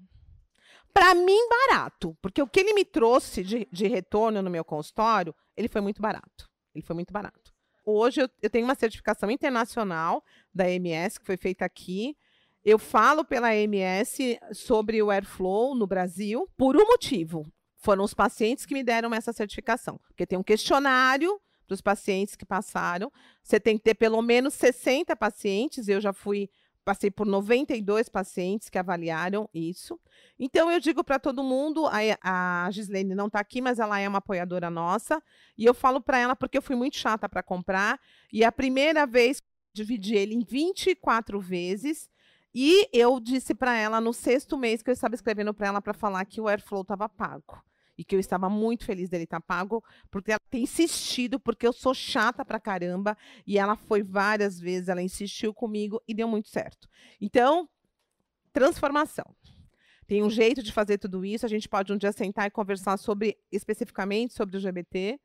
[0.93, 5.33] para mim, barato, porque o que ele me trouxe de, de retorno no meu consultório,
[5.57, 6.50] ele foi muito barato.
[6.73, 7.53] Ele foi muito barato.
[7.85, 12.15] Hoje eu, eu tenho uma certificação internacional da MS, que foi feita aqui.
[12.63, 17.45] Eu falo pela MS sobre o Airflow no Brasil por um motivo.
[17.77, 19.99] Foram os pacientes que me deram essa certificação.
[20.07, 23.11] Porque tem um questionário para os pacientes que passaram.
[23.41, 25.87] Você tem que ter pelo menos 60 pacientes.
[25.87, 26.49] Eu já fui
[26.83, 29.99] passei por 92 pacientes que avaliaram isso.
[30.39, 34.07] Então, eu digo para todo mundo: a, a Gislene não está aqui, mas ela é
[34.07, 35.21] uma apoiadora nossa.
[35.57, 37.99] E eu falo para ela porque eu fui muito chata para comprar.
[38.31, 39.41] E a primeira vez,
[39.73, 42.09] dividi ele em 24 vezes.
[42.53, 45.93] E eu disse para ela no sexto mês que eu estava escrevendo para ela para
[45.93, 47.63] falar que o Airflow estava pago.
[47.97, 51.67] E que eu estava muito feliz dele estar tá pago, porque ela tem insistido, porque
[51.67, 56.27] eu sou chata pra caramba, e ela foi várias vezes, ela insistiu comigo e deu
[56.27, 56.87] muito certo.
[57.19, 57.69] Então,
[58.53, 59.25] transformação.
[60.07, 62.97] Tem um jeito de fazer tudo isso, a gente pode um dia sentar e conversar
[62.97, 65.19] sobre especificamente sobre o GBT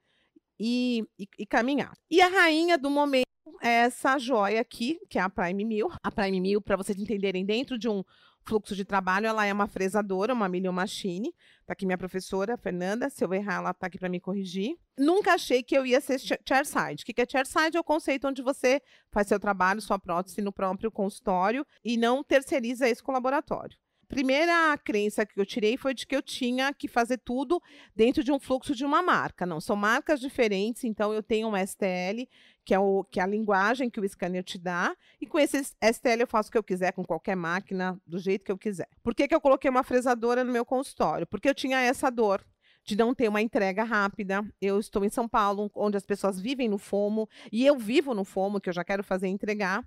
[0.61, 1.93] e, e, e caminhar.
[2.11, 3.27] E a rainha do momento
[3.61, 5.91] é essa joia aqui, que é a Prime Mill.
[6.03, 8.05] A Prime Mill, para vocês entenderem, dentro de um
[8.47, 11.35] fluxo de trabalho, ela é uma fresadora, uma million machine.
[11.67, 13.11] Tá aqui minha professora, Fernanda.
[13.11, 14.77] Se eu errar, ela tá aqui para me corrigir.
[14.97, 17.03] Nunca achei que eu ia ser chairside.
[17.03, 17.77] O que é chairside?
[17.77, 18.81] É o conceito onde você
[19.11, 25.27] faz seu trabalho, sua prótese no próprio consultório e não terceiriza esse colaboratório primeira crença
[25.27, 27.61] que eu tirei foi de que eu tinha que fazer tudo
[27.95, 29.45] dentro de um fluxo de uma marca.
[29.45, 32.27] Não, são marcas diferentes, então eu tenho um STL,
[32.67, 35.57] que é, o, que é a linguagem que o scanner te dá, e com esse
[35.63, 38.89] STL eu faço o que eu quiser com qualquer máquina, do jeito que eu quiser.
[39.05, 41.29] Por que, que eu coloquei uma fresadora no meu consultório?
[41.29, 42.45] Porque eu tinha essa dor
[42.87, 44.45] de não ter uma entrega rápida.
[44.61, 48.25] Eu estou em São Paulo, onde as pessoas vivem no FOMO, e eu vivo no
[48.25, 49.85] FOMO, que eu já quero fazer entregar.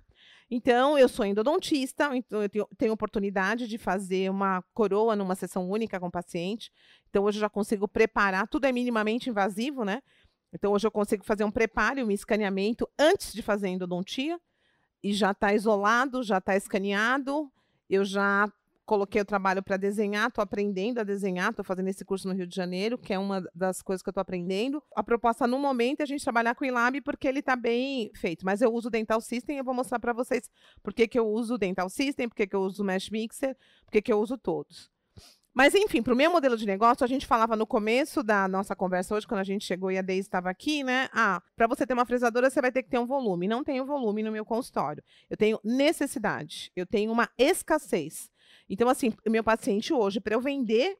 [0.50, 5.68] Então, eu sou endodontista, então eu tenho, tenho oportunidade de fazer uma coroa numa sessão
[5.70, 6.72] única com o paciente.
[7.08, 10.02] Então, hoje eu já consigo preparar, tudo é minimamente invasivo, né?
[10.52, 14.40] Então, hoje eu consigo fazer um preparo, um escaneamento antes de fazer endodontia,
[15.02, 17.50] e já está isolado, já está escaneado,
[17.88, 18.52] eu já
[18.90, 22.44] coloquei o trabalho para desenhar, estou aprendendo a desenhar, estou fazendo esse curso no Rio
[22.44, 24.82] de Janeiro, que é uma das coisas que eu estou aprendendo.
[24.96, 28.10] A proposta no momento é a gente trabalhar com o Ilab porque ele está bem
[28.16, 30.50] feito, mas eu uso o Dental System e eu vou mostrar para vocês
[30.82, 33.10] por que, que eu uso o Dental System, por que, que eu uso o Mesh
[33.10, 34.90] Mixer, por que, que eu uso todos.
[35.52, 38.76] Mas, enfim, para o meu modelo de negócio, a gente falava no começo da nossa
[38.76, 41.08] conversa hoje, quando a gente chegou e a Deise estava aqui, né?
[41.12, 43.48] Ah, para você ter uma fresadora, você vai ter que ter um volume.
[43.48, 45.02] Não tenho volume no meu consultório.
[45.28, 48.30] Eu tenho necessidade, eu tenho uma escassez.
[48.68, 50.96] Então, assim, meu paciente hoje, para eu vender,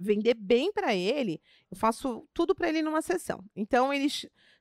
[0.00, 1.38] vender bem para ele,
[1.70, 3.44] eu faço tudo para ele numa sessão.
[3.54, 4.08] Então, ele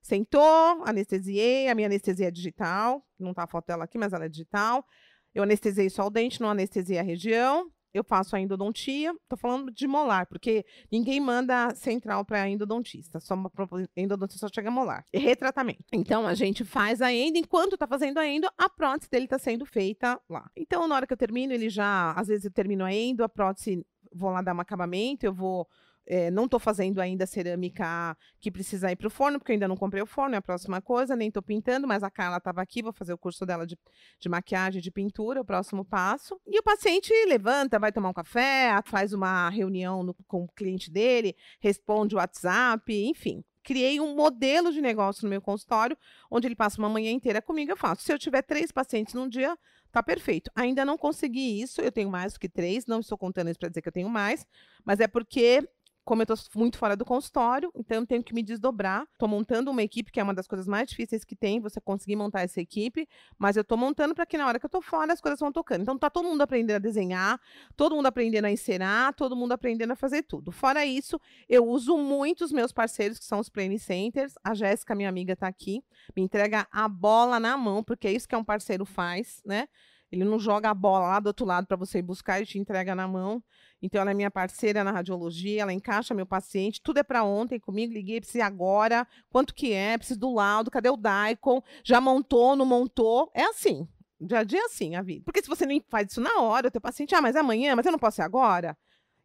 [0.01, 4.25] sentou, anestesiei, a minha anestesia é digital, não tá a foto dela aqui, mas ela
[4.25, 4.85] é digital.
[5.33, 9.71] Eu anestesiei só o dente, não anestesiei a região eu faço a endodontia, estou falando
[9.71, 13.51] de molar, porque ninguém manda central para endodontista, só uma
[13.95, 15.05] endodontista só chega molar.
[15.13, 15.83] E retratamento.
[15.91, 19.37] Então a gente faz a endo, enquanto está fazendo a endo, a prótese dele está
[19.37, 20.49] sendo feita lá.
[20.55, 23.29] Então na hora que eu termino, ele já, às vezes eu termino a endo, a
[23.29, 25.67] prótese, vou lá dar um acabamento, eu vou
[26.05, 29.67] é, não estou fazendo ainda cerâmica que precisa ir para o forno, porque eu ainda
[29.67, 32.61] não comprei o forno, é a próxima coisa, nem estou pintando, mas a Carla estava
[32.61, 33.77] aqui, vou fazer o curso dela de,
[34.19, 36.39] de maquiagem, de pintura, o próximo passo.
[36.47, 40.91] E o paciente levanta, vai tomar um café, faz uma reunião no, com o cliente
[40.91, 45.97] dele, responde o WhatsApp, enfim criei um modelo de negócio no meu consultório,
[46.29, 48.03] onde ele passa uma manhã inteira comigo, eu faço.
[48.03, 49.57] Se eu tiver três pacientes num dia,
[49.91, 50.49] tá perfeito.
[50.55, 53.69] Ainda não consegui isso, eu tenho mais do que três, não estou contando isso para
[53.69, 54.45] dizer que eu tenho mais,
[54.83, 55.67] mas é porque
[56.03, 59.03] como eu estou muito fora do consultório, então eu tenho que me desdobrar.
[59.13, 62.15] Estou montando uma equipe, que é uma das coisas mais difíceis que tem, você conseguir
[62.15, 65.13] montar essa equipe, mas eu estou montando para que na hora que eu estou fora
[65.13, 65.81] as coisas vão tocando.
[65.81, 67.39] Então tá todo mundo aprendendo a desenhar,
[67.75, 70.51] todo mundo aprendendo a encerar, todo mundo aprendendo a fazer tudo.
[70.51, 74.33] Fora isso, eu uso muito os meus parceiros, que são os Plane Centers.
[74.43, 75.83] A Jéssica, minha amiga, está aqui,
[76.15, 79.67] me entrega a bola na mão, porque é isso que um parceiro faz, né?
[80.11, 82.59] Ele não joga a bola lá do outro lado para você ir buscar e te
[82.59, 83.41] entrega na mão.
[83.81, 87.59] Então, ela é minha parceira na radiologia, ela encaixa meu paciente, tudo é para ontem
[87.59, 92.55] comigo, liguei, preciso agora, quanto que é, preciso do laudo, cadê o Daikon, já montou,
[92.55, 93.87] não montou, é assim,
[94.19, 95.23] dia a dia é assim a vida.
[95.25, 97.85] Porque se você nem faz isso na hora, o teu paciente, ah, mas amanhã, mas
[97.85, 98.77] eu não posso ser agora.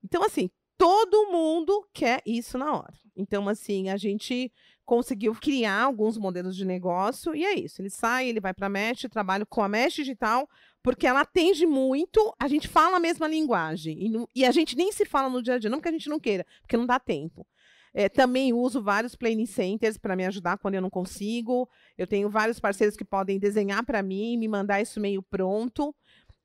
[0.02, 2.94] Então, assim, todo mundo quer isso na hora.
[3.16, 4.52] Então, assim, a gente
[4.84, 7.82] conseguiu criar alguns modelos de negócio e é isso.
[7.82, 10.48] Ele sai, ele vai para a Mesh, trabalha com a Mesh Digital,
[10.86, 13.98] porque ela atende muito, a gente fala a mesma linguagem.
[13.98, 16.08] E, e, a gente nem se fala no dia a dia, não porque a gente
[16.08, 17.44] não queira, porque não dá tempo.
[17.92, 21.68] É, também uso vários planning centers para me ajudar quando eu não consigo.
[21.98, 25.92] Eu tenho vários parceiros que podem desenhar para mim, me mandar isso meio pronto.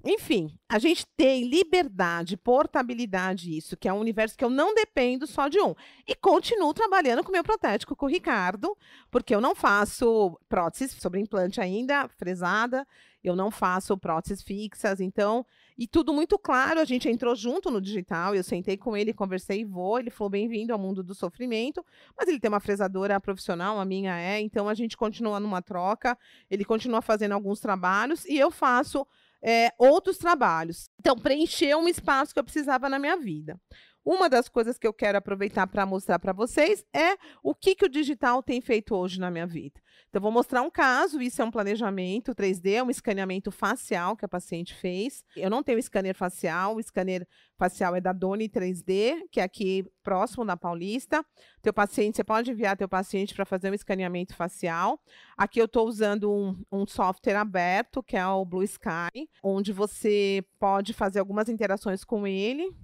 [0.03, 5.28] Enfim, a gente tem liberdade, portabilidade, isso, que é um universo que eu não dependo
[5.28, 5.76] só de um.
[6.07, 8.76] E continuo trabalhando com o meu protético, com o Ricardo,
[9.11, 12.88] porque eu não faço próteses sobre implante ainda, fresada,
[13.24, 15.45] eu não faço próteses fixas, então,
[15.78, 19.61] e tudo muito claro, a gente entrou junto no digital, eu sentei com ele, conversei
[19.61, 21.86] e vou, ele falou bem-vindo ao mundo do sofrimento,
[22.17, 26.17] mas ele tem uma fresadora profissional, a minha é, então a gente continua numa troca,
[26.49, 29.05] ele continua fazendo alguns trabalhos e eu faço
[29.41, 30.89] é, outros trabalhos.
[30.99, 33.59] Então, preencher um espaço que eu precisava na minha vida.
[34.06, 37.86] Uma das coisas que eu quero aproveitar para mostrar para vocês é o que, que
[37.86, 39.80] o digital tem feito hoje na minha vida.
[40.10, 44.28] Então, vou mostrar um caso, isso é um planejamento 3D, um escaneamento facial que a
[44.28, 45.24] paciente fez.
[45.38, 47.26] Eu não tenho scanner facial, o scanner
[47.58, 51.24] facial é da Doni 3D, que é aqui próximo da Paulista.
[51.62, 54.99] Teu paciente, você pode enviar teu paciente para fazer um escaneamento facial.
[55.38, 60.43] Aqui eu estou usando um, um software aberto, que é o Blue Sky, onde você
[60.60, 62.76] pode fazer algumas interações com ele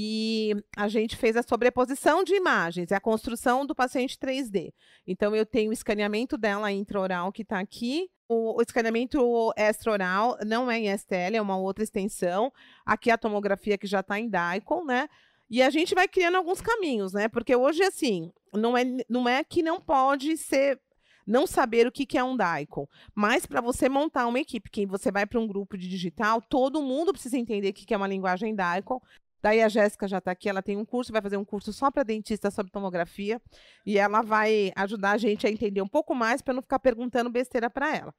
[0.00, 4.72] e a gente fez a sobreposição de imagens, é a construção do paciente 3D.
[5.04, 10.70] Então, eu tenho o escaneamento dela intraoral que está aqui, o, o escaneamento extraoral não
[10.70, 12.52] é em STL, é uma outra extensão.
[12.86, 15.08] Aqui a tomografia que já está em DICOM, né?
[15.50, 17.26] E a gente vai criando alguns caminhos, né?
[17.26, 20.78] Porque hoje, assim, não é, não é que não pode ser
[21.26, 22.86] não saber o que, é um DICOM.
[23.16, 26.80] Mas para você montar uma equipe, que você vai para um grupo de digital, todo
[26.80, 29.00] mundo precisa entender o que, que é uma linguagem DICOM.
[29.40, 31.90] Daí a Jéssica já está aqui, ela tem um curso, vai fazer um curso só
[31.90, 33.40] para dentista sobre tomografia,
[33.86, 37.30] e ela vai ajudar a gente a entender um pouco mais para não ficar perguntando
[37.30, 38.14] besteira para ela.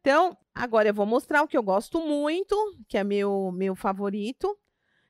[0.00, 2.54] Então, agora eu vou mostrar o que eu gosto muito,
[2.88, 4.54] que é meu meu favorito,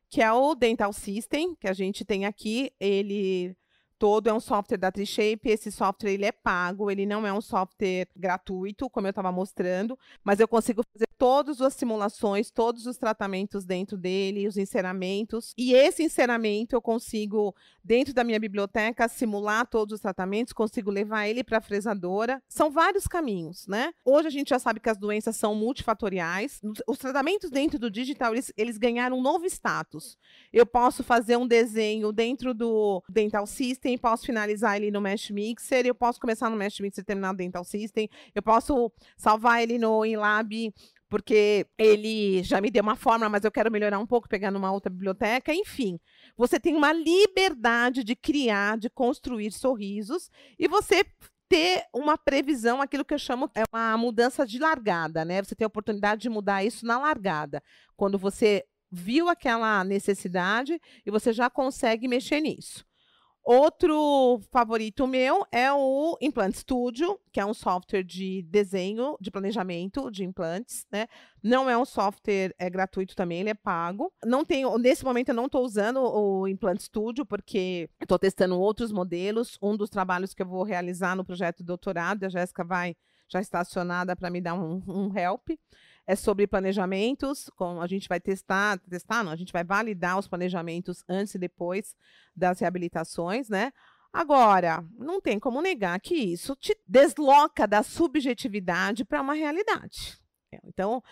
[0.08, 2.70] que é o Dental System, que a gente tem aqui.
[2.78, 3.56] Ele
[4.04, 5.48] todo é um software da Trishape.
[5.48, 9.98] Esse software ele é pago, ele não é um software gratuito, como eu estava mostrando,
[10.22, 15.54] mas eu consigo fazer todas as simulações, todos os tratamentos dentro dele, os enceramentos.
[15.56, 21.26] E esse enceramento eu consigo, dentro da minha biblioteca, simular todos os tratamentos, consigo levar
[21.26, 22.42] ele para a fresadora.
[22.46, 23.94] São vários caminhos, né?
[24.04, 26.60] Hoje a gente já sabe que as doenças são multifatoriais.
[26.86, 30.18] Os tratamentos dentro do digital, eles, eles ganharam um novo status.
[30.52, 35.86] Eu posso fazer um desenho dentro do Dental System, posso finalizar ele no Mesh Mixer,
[35.86, 39.78] eu posso começar no Mesh Mixer e terminar no Dental System, eu posso salvar ele
[39.78, 40.72] no InLab
[41.08, 44.72] porque ele já me deu uma forma, mas eu quero melhorar um pouco, pegar numa
[44.72, 46.00] outra biblioteca, enfim.
[46.36, 50.28] Você tem uma liberdade de criar, de construir sorrisos,
[50.58, 51.04] e você
[51.48, 55.40] ter uma previsão, aquilo que eu chamo é uma mudança de largada, né?
[55.42, 57.62] Você tem a oportunidade de mudar isso na largada.
[57.96, 62.84] Quando você viu aquela necessidade e você já consegue mexer nisso.
[63.44, 70.10] Outro favorito meu é o Implant Studio, que é um software de desenho, de planejamento
[70.10, 71.06] de implantes, né?
[71.42, 74.10] Não é um software é gratuito também, ele é pago.
[74.24, 78.90] Não tenho, nesse momento eu não estou usando o Implant Studio porque estou testando outros
[78.90, 79.58] modelos.
[79.60, 82.96] Um dos trabalhos que eu vou realizar no projeto de doutorado, a Jéssica vai
[83.28, 85.48] já está acionada para me dar um, um help
[86.06, 90.28] é sobre planejamentos, com, a gente vai testar, testar não, a gente vai validar os
[90.28, 91.96] planejamentos antes e depois
[92.36, 93.72] das reabilitações, né?
[94.12, 100.16] Agora, não tem como negar que isso te desloca da subjetividade para uma realidade.
[100.64, 101.02] Então,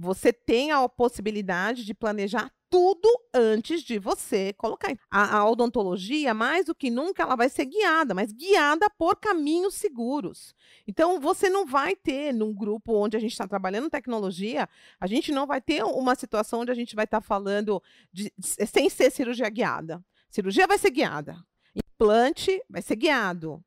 [0.00, 4.96] você tem a possibilidade de planejar tudo antes de você colocar.
[5.10, 9.74] A, a, odontologia, mais do que nunca, ela vai ser guiada, mas guiada por caminhos
[9.74, 10.54] seguros.
[10.86, 15.32] Então, você não vai ter, num grupo onde a gente está trabalhando tecnologia, a gente
[15.32, 17.82] não vai ter uma situação onde a gente vai estar tá falando
[18.12, 20.02] de, de, sem ser cirurgia guiada.
[20.30, 21.36] Cirurgia vai ser guiada.
[21.74, 23.62] Implante vai ser guiado.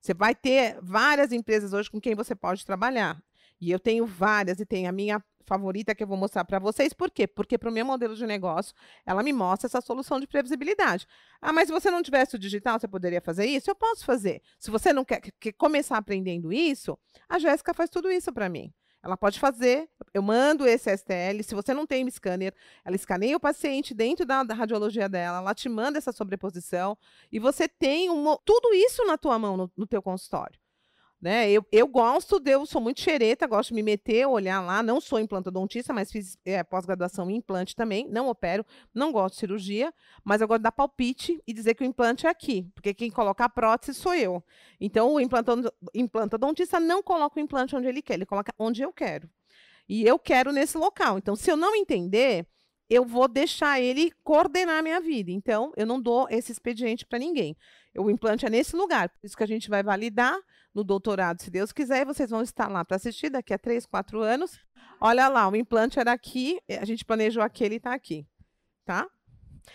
[0.00, 3.20] Você vai ter várias empresas hoje com quem você pode trabalhar.
[3.58, 6.92] E eu tenho várias, e tem a minha favorita que eu vou mostrar para vocês.
[6.92, 7.26] Por quê?
[7.26, 8.74] Porque para o meu modelo de negócio,
[9.06, 11.06] ela me mostra essa solução de previsibilidade.
[11.40, 13.70] Ah, mas se você não tivesse o digital, você poderia fazer isso?
[13.70, 14.42] Eu posso fazer.
[14.58, 18.72] Se você não quer, quer começar aprendendo isso, a Jéssica faz tudo isso para mim.
[19.04, 21.42] Ela pode fazer, eu mando esse STL.
[21.42, 25.54] Se você não tem scanner, ela escaneia o paciente dentro da, da radiologia dela, ela
[25.54, 26.96] te manda essa sobreposição
[27.30, 30.58] e você tem um, tudo isso na tua mão, no, no teu consultório.
[31.24, 31.50] Né?
[31.50, 34.82] Eu, eu gosto, de, eu sou muito xereta, gosto de me meter, olhar lá.
[34.82, 38.06] Não sou implantodontista, mas fiz é, pós-graduação em implante também.
[38.10, 38.62] Não opero,
[38.92, 39.90] não gosto de cirurgia,
[40.22, 43.10] mas eu gosto de dar palpite e dizer que o implante é aqui, porque quem
[43.10, 44.44] coloca a prótese sou eu.
[44.78, 45.18] Então, o
[45.94, 49.26] implantodontista não coloca o implante onde ele quer, ele coloca onde eu quero.
[49.88, 51.16] E eu quero nesse local.
[51.16, 52.46] Então, se eu não entender,
[52.90, 55.30] eu vou deixar ele coordenar a minha vida.
[55.30, 57.56] Então, eu não dou esse expediente para ninguém.
[57.96, 60.38] O implante é nesse lugar, por isso que a gente vai validar
[60.74, 64.20] no doutorado, se Deus quiser, vocês vão estar lá para assistir daqui a três, quatro
[64.20, 64.58] anos.
[65.00, 68.26] Olha lá, o implante era aqui, a gente planejou aquele e está aqui,
[68.84, 69.08] tá?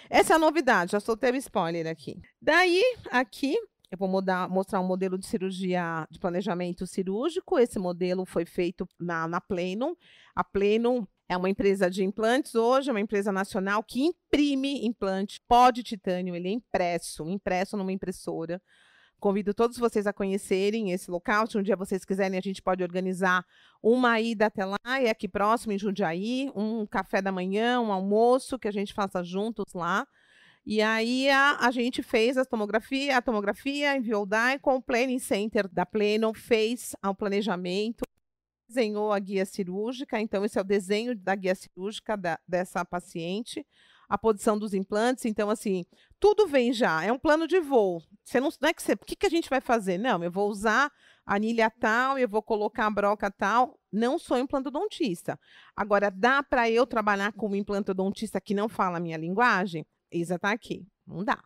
[0.09, 2.21] Essa é a novidade, já soltei o spoiler aqui.
[2.41, 2.81] Daí,
[3.11, 3.55] aqui,
[3.91, 7.57] eu vou mudar, mostrar um modelo de cirurgia, de planejamento cirúrgico.
[7.57, 9.95] Esse modelo foi feito na, na Plenum.
[10.35, 15.41] A Plenum é uma empresa de implantes hoje, é uma empresa nacional que imprime implante
[15.47, 16.35] pó de titânio.
[16.35, 18.61] Ele é impresso, impresso numa impressora.
[19.19, 21.45] Convido todos vocês a conhecerem esse local.
[21.45, 23.45] Se um dia vocês quiserem, a gente pode organizar
[23.83, 28.57] uma ida até lá, é aqui próximo, em Jundiaí, um café da manhã, um almoço
[28.57, 30.07] que a gente faça juntos lá.
[30.65, 34.81] E aí a, a gente fez a tomografia, a tomografia enviou o DAI com o
[34.81, 38.03] Planning Center da Pleno, fez o planejamento,
[38.67, 43.65] desenhou a guia cirúrgica, então esse é o desenho da guia cirúrgica da, dessa paciente,
[44.09, 45.85] a posição dos implantes, então assim,
[46.19, 48.01] tudo vem já, é um plano de voo.
[48.25, 49.99] Você não, não é que você, o que, que a gente vai fazer?
[49.99, 50.91] Não, eu vou usar
[51.25, 55.39] anilha tal, eu vou colocar a broca tal, não sou implantodontista.
[55.75, 59.85] Agora, dá para eu trabalhar como implantodontista que não fala a minha linguagem?
[60.11, 61.39] Isa está aqui, não dá.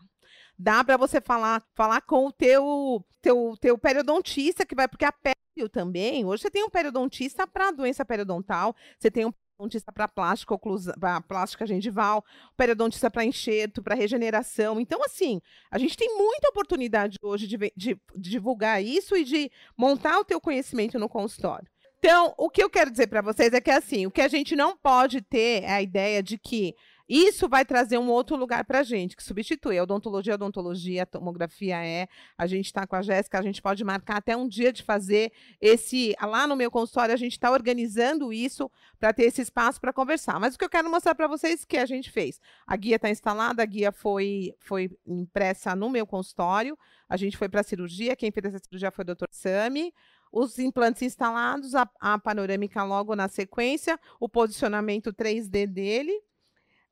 [0.57, 5.11] Dá para você falar, falar com o teu, teu, teu periodontista, que vai, porque a
[5.11, 9.33] pério também, hoje você tem um periodontista para doença periodontal, você tem um
[9.63, 10.55] periodontista para plástica,
[10.99, 12.23] para plástica gengival,
[12.57, 14.79] periodontista para enxerto, para regeneração.
[14.79, 15.41] Então, assim,
[15.71, 20.25] a gente tem muita oportunidade hoje de, de, de divulgar isso e de montar o
[20.25, 21.67] teu conhecimento no consultório.
[21.99, 24.55] Então, o que eu quero dizer para vocês é que, assim, o que a gente
[24.55, 26.75] não pode ter é a ideia de que
[27.13, 31.03] isso vai trazer um outro lugar para a gente, que substitui a odontologia, a odontologia,
[31.03, 32.07] a tomografia é.
[32.37, 35.31] A gente está com a Jéssica, a gente pode marcar até um dia de fazer
[35.61, 36.15] esse.
[36.21, 40.39] Lá no meu consultório, a gente está organizando isso para ter esse espaço para conversar.
[40.39, 42.41] Mas o que eu quero mostrar para vocês é que a gente fez.
[42.65, 46.77] A guia está instalada, a guia foi, foi impressa no meu consultório.
[47.07, 49.93] A gente foi para a cirurgia, quem fez essa cirurgia foi o doutor Sami
[50.33, 56.19] os implantes instalados, a, a, panorâmica logo na sequência, o posicionamento 3D dele.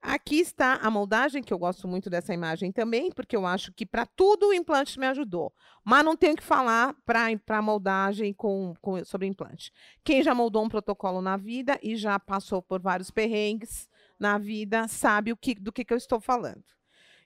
[0.01, 3.85] Aqui está a moldagem, que eu gosto muito dessa imagem também, porque eu acho que
[3.85, 5.53] para tudo o implante me ajudou.
[5.83, 9.71] Mas não tenho que falar para a moldagem com, com, sobre implante.
[10.03, 13.87] Quem já moldou um protocolo na vida e já passou por vários perrengues
[14.19, 16.63] na vida, sabe o que, do que, que eu estou falando.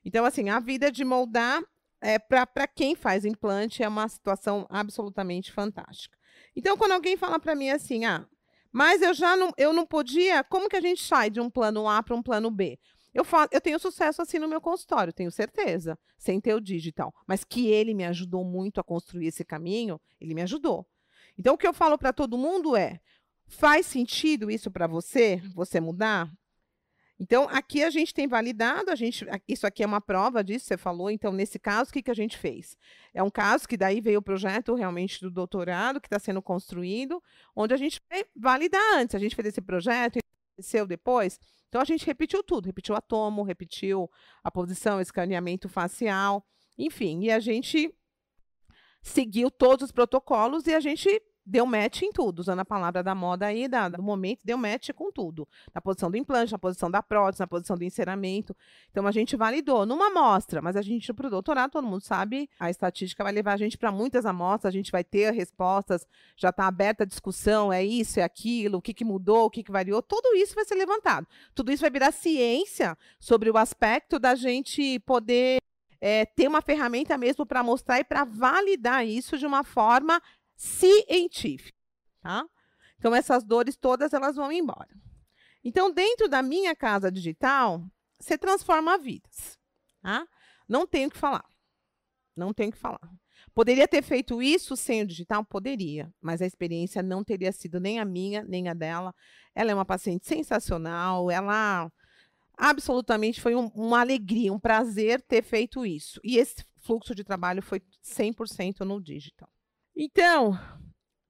[0.04, 1.64] Então, assim, a vida de moldar,
[2.02, 6.18] é, para quem faz implante, é uma situação absolutamente fantástica.
[6.54, 8.28] Então, quando alguém fala para mim assim, ah,
[8.76, 10.44] mas eu já não, eu não podia.
[10.44, 12.78] Como que a gente sai de um plano A para um plano B?
[13.14, 17.16] Eu, eu tenho sucesso assim no meu consultório, tenho certeza, sem ter o digital.
[17.26, 20.86] Mas que ele me ajudou muito a construir esse caminho, ele me ajudou.
[21.38, 23.00] Então, o que eu falo para todo mundo é:
[23.48, 26.30] faz sentido isso para você, você mudar?
[27.18, 30.78] Então, aqui a gente tem validado, a gente, isso aqui é uma prova disso, você
[30.78, 31.10] falou.
[31.10, 32.78] Então, nesse caso, o que, que a gente fez?
[33.14, 37.24] É um caso que daí veio o projeto realmente do doutorado, que está sendo construído,
[37.56, 39.16] onde a gente vai validar antes.
[39.16, 40.20] A gente fez esse projeto,
[40.54, 41.40] aconteceu depois.
[41.70, 44.10] Então, a gente repetiu tudo, repetiu a tomo, repetiu
[44.44, 46.46] a posição, escaneamento facial,
[46.78, 47.24] enfim.
[47.24, 47.94] E a gente
[49.02, 53.14] seguiu todos os protocolos e a gente deu match em tudo, usando a palavra da
[53.14, 55.48] moda aí, da, do momento, deu match com tudo.
[55.74, 58.56] Na posição do implante, na posição da prótese, na posição do enceramento.
[58.90, 62.50] Então, a gente validou numa amostra, mas a gente, para o doutorado, todo mundo sabe,
[62.60, 66.50] a estatística vai levar a gente para muitas amostras, a gente vai ter respostas, já
[66.50, 69.72] está aberta a discussão, é isso, é aquilo, o que, que mudou, o que, que
[69.72, 71.28] variou, tudo isso vai ser levantado.
[71.54, 75.60] Tudo isso vai virar ciência sobre o aspecto da gente poder
[76.02, 80.22] é, ter uma ferramenta mesmo para mostrar e para validar isso de uma forma
[80.56, 81.78] científica,
[82.22, 82.46] tá?
[82.98, 84.90] Então essas dores todas elas vão embora.
[85.64, 87.84] Então dentro da minha casa digital,
[88.20, 89.58] você transforma vidas,
[90.02, 90.28] tá?
[90.68, 91.46] Não tenho que falar.
[92.36, 93.10] Não tenho que falar.
[93.54, 95.46] Poderia ter feito isso sem o digital?
[95.46, 99.14] Poderia, mas a experiência não teria sido nem a minha, nem a dela.
[99.54, 101.90] Ela é uma paciente sensacional, ela
[102.58, 106.20] absolutamente foi um, uma alegria, um prazer ter feito isso.
[106.24, 109.50] E esse fluxo de trabalho foi 100% no digital.
[109.98, 110.60] Então,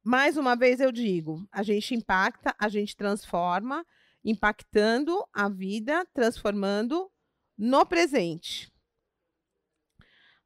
[0.03, 3.85] mais uma vez eu digo, a gente impacta, a gente transforma,
[4.23, 7.11] impactando a vida, transformando
[7.55, 8.73] no presente.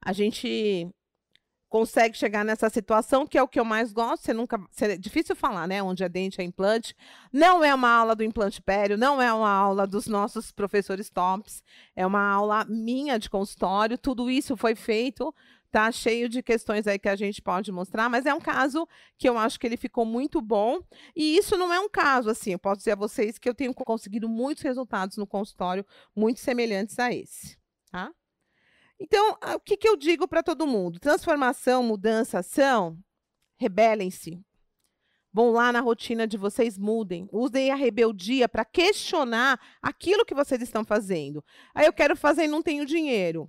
[0.01, 0.93] A gente
[1.69, 4.23] consegue chegar nessa situação, que é o que eu mais gosto.
[4.23, 4.59] Você nunca.
[4.81, 5.81] É difícil falar, né?
[5.81, 6.95] Onde é dente, é implante.
[7.31, 11.63] Não é uma aula do implante pério, não é uma aula dos nossos professores tops.
[11.95, 13.97] É uma aula minha de consultório.
[13.97, 15.33] Tudo isso foi feito
[15.71, 19.29] Tá cheio de questões aí que a gente pode mostrar, mas é um caso que
[19.29, 20.79] eu acho que ele ficou muito bom.
[21.15, 23.73] E isso não é um caso assim, eu posso dizer a vocês que eu tenho
[23.73, 27.55] conseguido muitos resultados no consultório muito semelhantes a esse,
[27.91, 28.11] tá?
[28.99, 30.99] Então, o que, que eu digo para todo mundo?
[30.99, 32.97] Transformação, mudança, ação,
[33.57, 34.43] rebelem-se.
[35.31, 37.29] Vão lá na rotina de vocês, mudem.
[37.31, 41.43] Usem a rebeldia para questionar aquilo que vocês estão fazendo.
[41.73, 43.47] Aí eu quero fazer e não tenho dinheiro.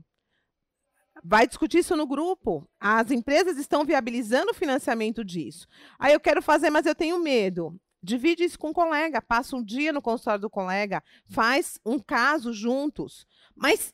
[1.22, 2.68] Vai discutir isso no grupo.
[2.78, 5.66] As empresas estão viabilizando o financiamento disso.
[5.98, 7.78] Aí eu quero fazer, mas eu tenho medo.
[8.02, 12.52] Divide isso com um colega, passa um dia no consultório do colega, faz um caso
[12.52, 13.26] juntos.
[13.54, 13.92] Mas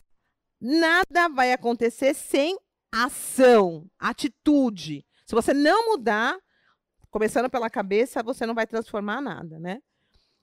[0.61, 2.57] nada vai acontecer sem
[2.93, 5.05] ação, atitude.
[5.27, 6.39] Se você não mudar,
[7.11, 9.81] começando pela cabeça, você não vai transformar nada, né?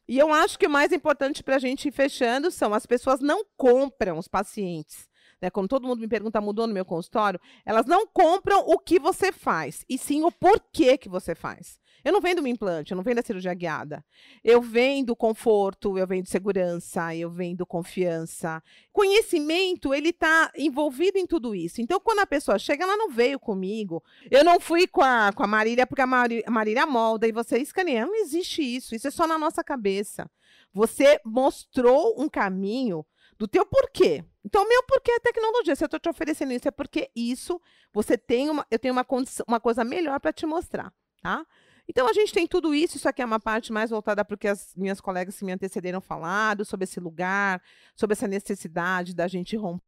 [0.08, 3.22] E eu acho que o mais importante para a gente ir fechando são as pessoas
[3.22, 5.08] não compram os pacientes.
[5.44, 8.98] Né, quando todo mundo me pergunta, mudou no meu consultório, elas não compram o que
[8.98, 11.78] você faz, e sim o porquê que você faz.
[12.02, 14.04] Eu não vendo um implante, eu não vendo a cirurgia guiada.
[14.44, 18.62] Eu vendo conforto, eu vendo segurança, eu vendo confiança.
[18.92, 21.82] Conhecimento, ele está envolvido em tudo isso.
[21.82, 24.04] Então, quando a pessoa chega, ela não veio comigo.
[24.30, 28.06] Eu não fui com a, com a Marília, porque a Marília, molda e você escaneia.
[28.06, 28.94] Não existe isso.
[28.94, 30.30] Isso é só na nossa cabeça.
[30.74, 33.06] Você mostrou um caminho
[33.38, 34.24] do teu porquê.
[34.44, 35.76] Então, meu porquê é tecnologia.
[35.76, 37.62] Se eu estou te oferecendo isso, é porque isso
[37.94, 41.46] você tem uma, eu tenho uma, condição, uma coisa melhor para te mostrar, tá?
[41.88, 42.98] Então, a gente tem tudo isso.
[42.98, 45.52] Isso aqui é uma parte mais voltada para o que as minhas colegas que me
[45.52, 47.62] antecederam falado, sobre esse lugar,
[47.96, 49.84] sobre essa necessidade da gente romper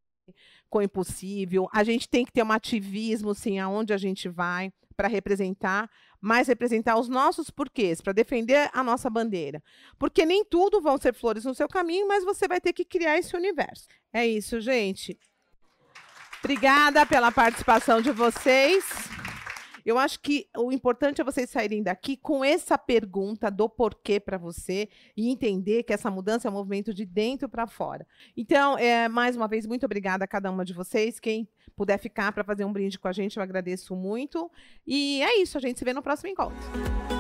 [0.70, 1.70] com o impossível.
[1.72, 5.90] A gente tem que ter um ativismo, sim, aonde a gente vai para representar,
[6.26, 9.62] mas representar os nossos porquês, para defender a nossa bandeira.
[10.00, 13.20] Porque nem tudo vão ser flores no seu caminho, mas você vai ter que criar
[13.20, 13.88] esse universo.
[14.12, 15.20] É isso, gente.
[16.44, 18.84] Obrigada pela participação de vocês.
[19.86, 24.40] Eu acho que o importante é vocês saírem daqui com essa pergunta do porquê para
[24.40, 28.08] você e entender que essa mudança é um movimento de dentro para fora.
[28.36, 31.20] Então, é, mais uma vez, muito obrigada a cada uma de vocês.
[31.20, 34.50] Quem puder ficar para fazer um brinde com a gente, eu agradeço muito.
[34.86, 37.15] E é isso, a gente se vê no próximo encontro.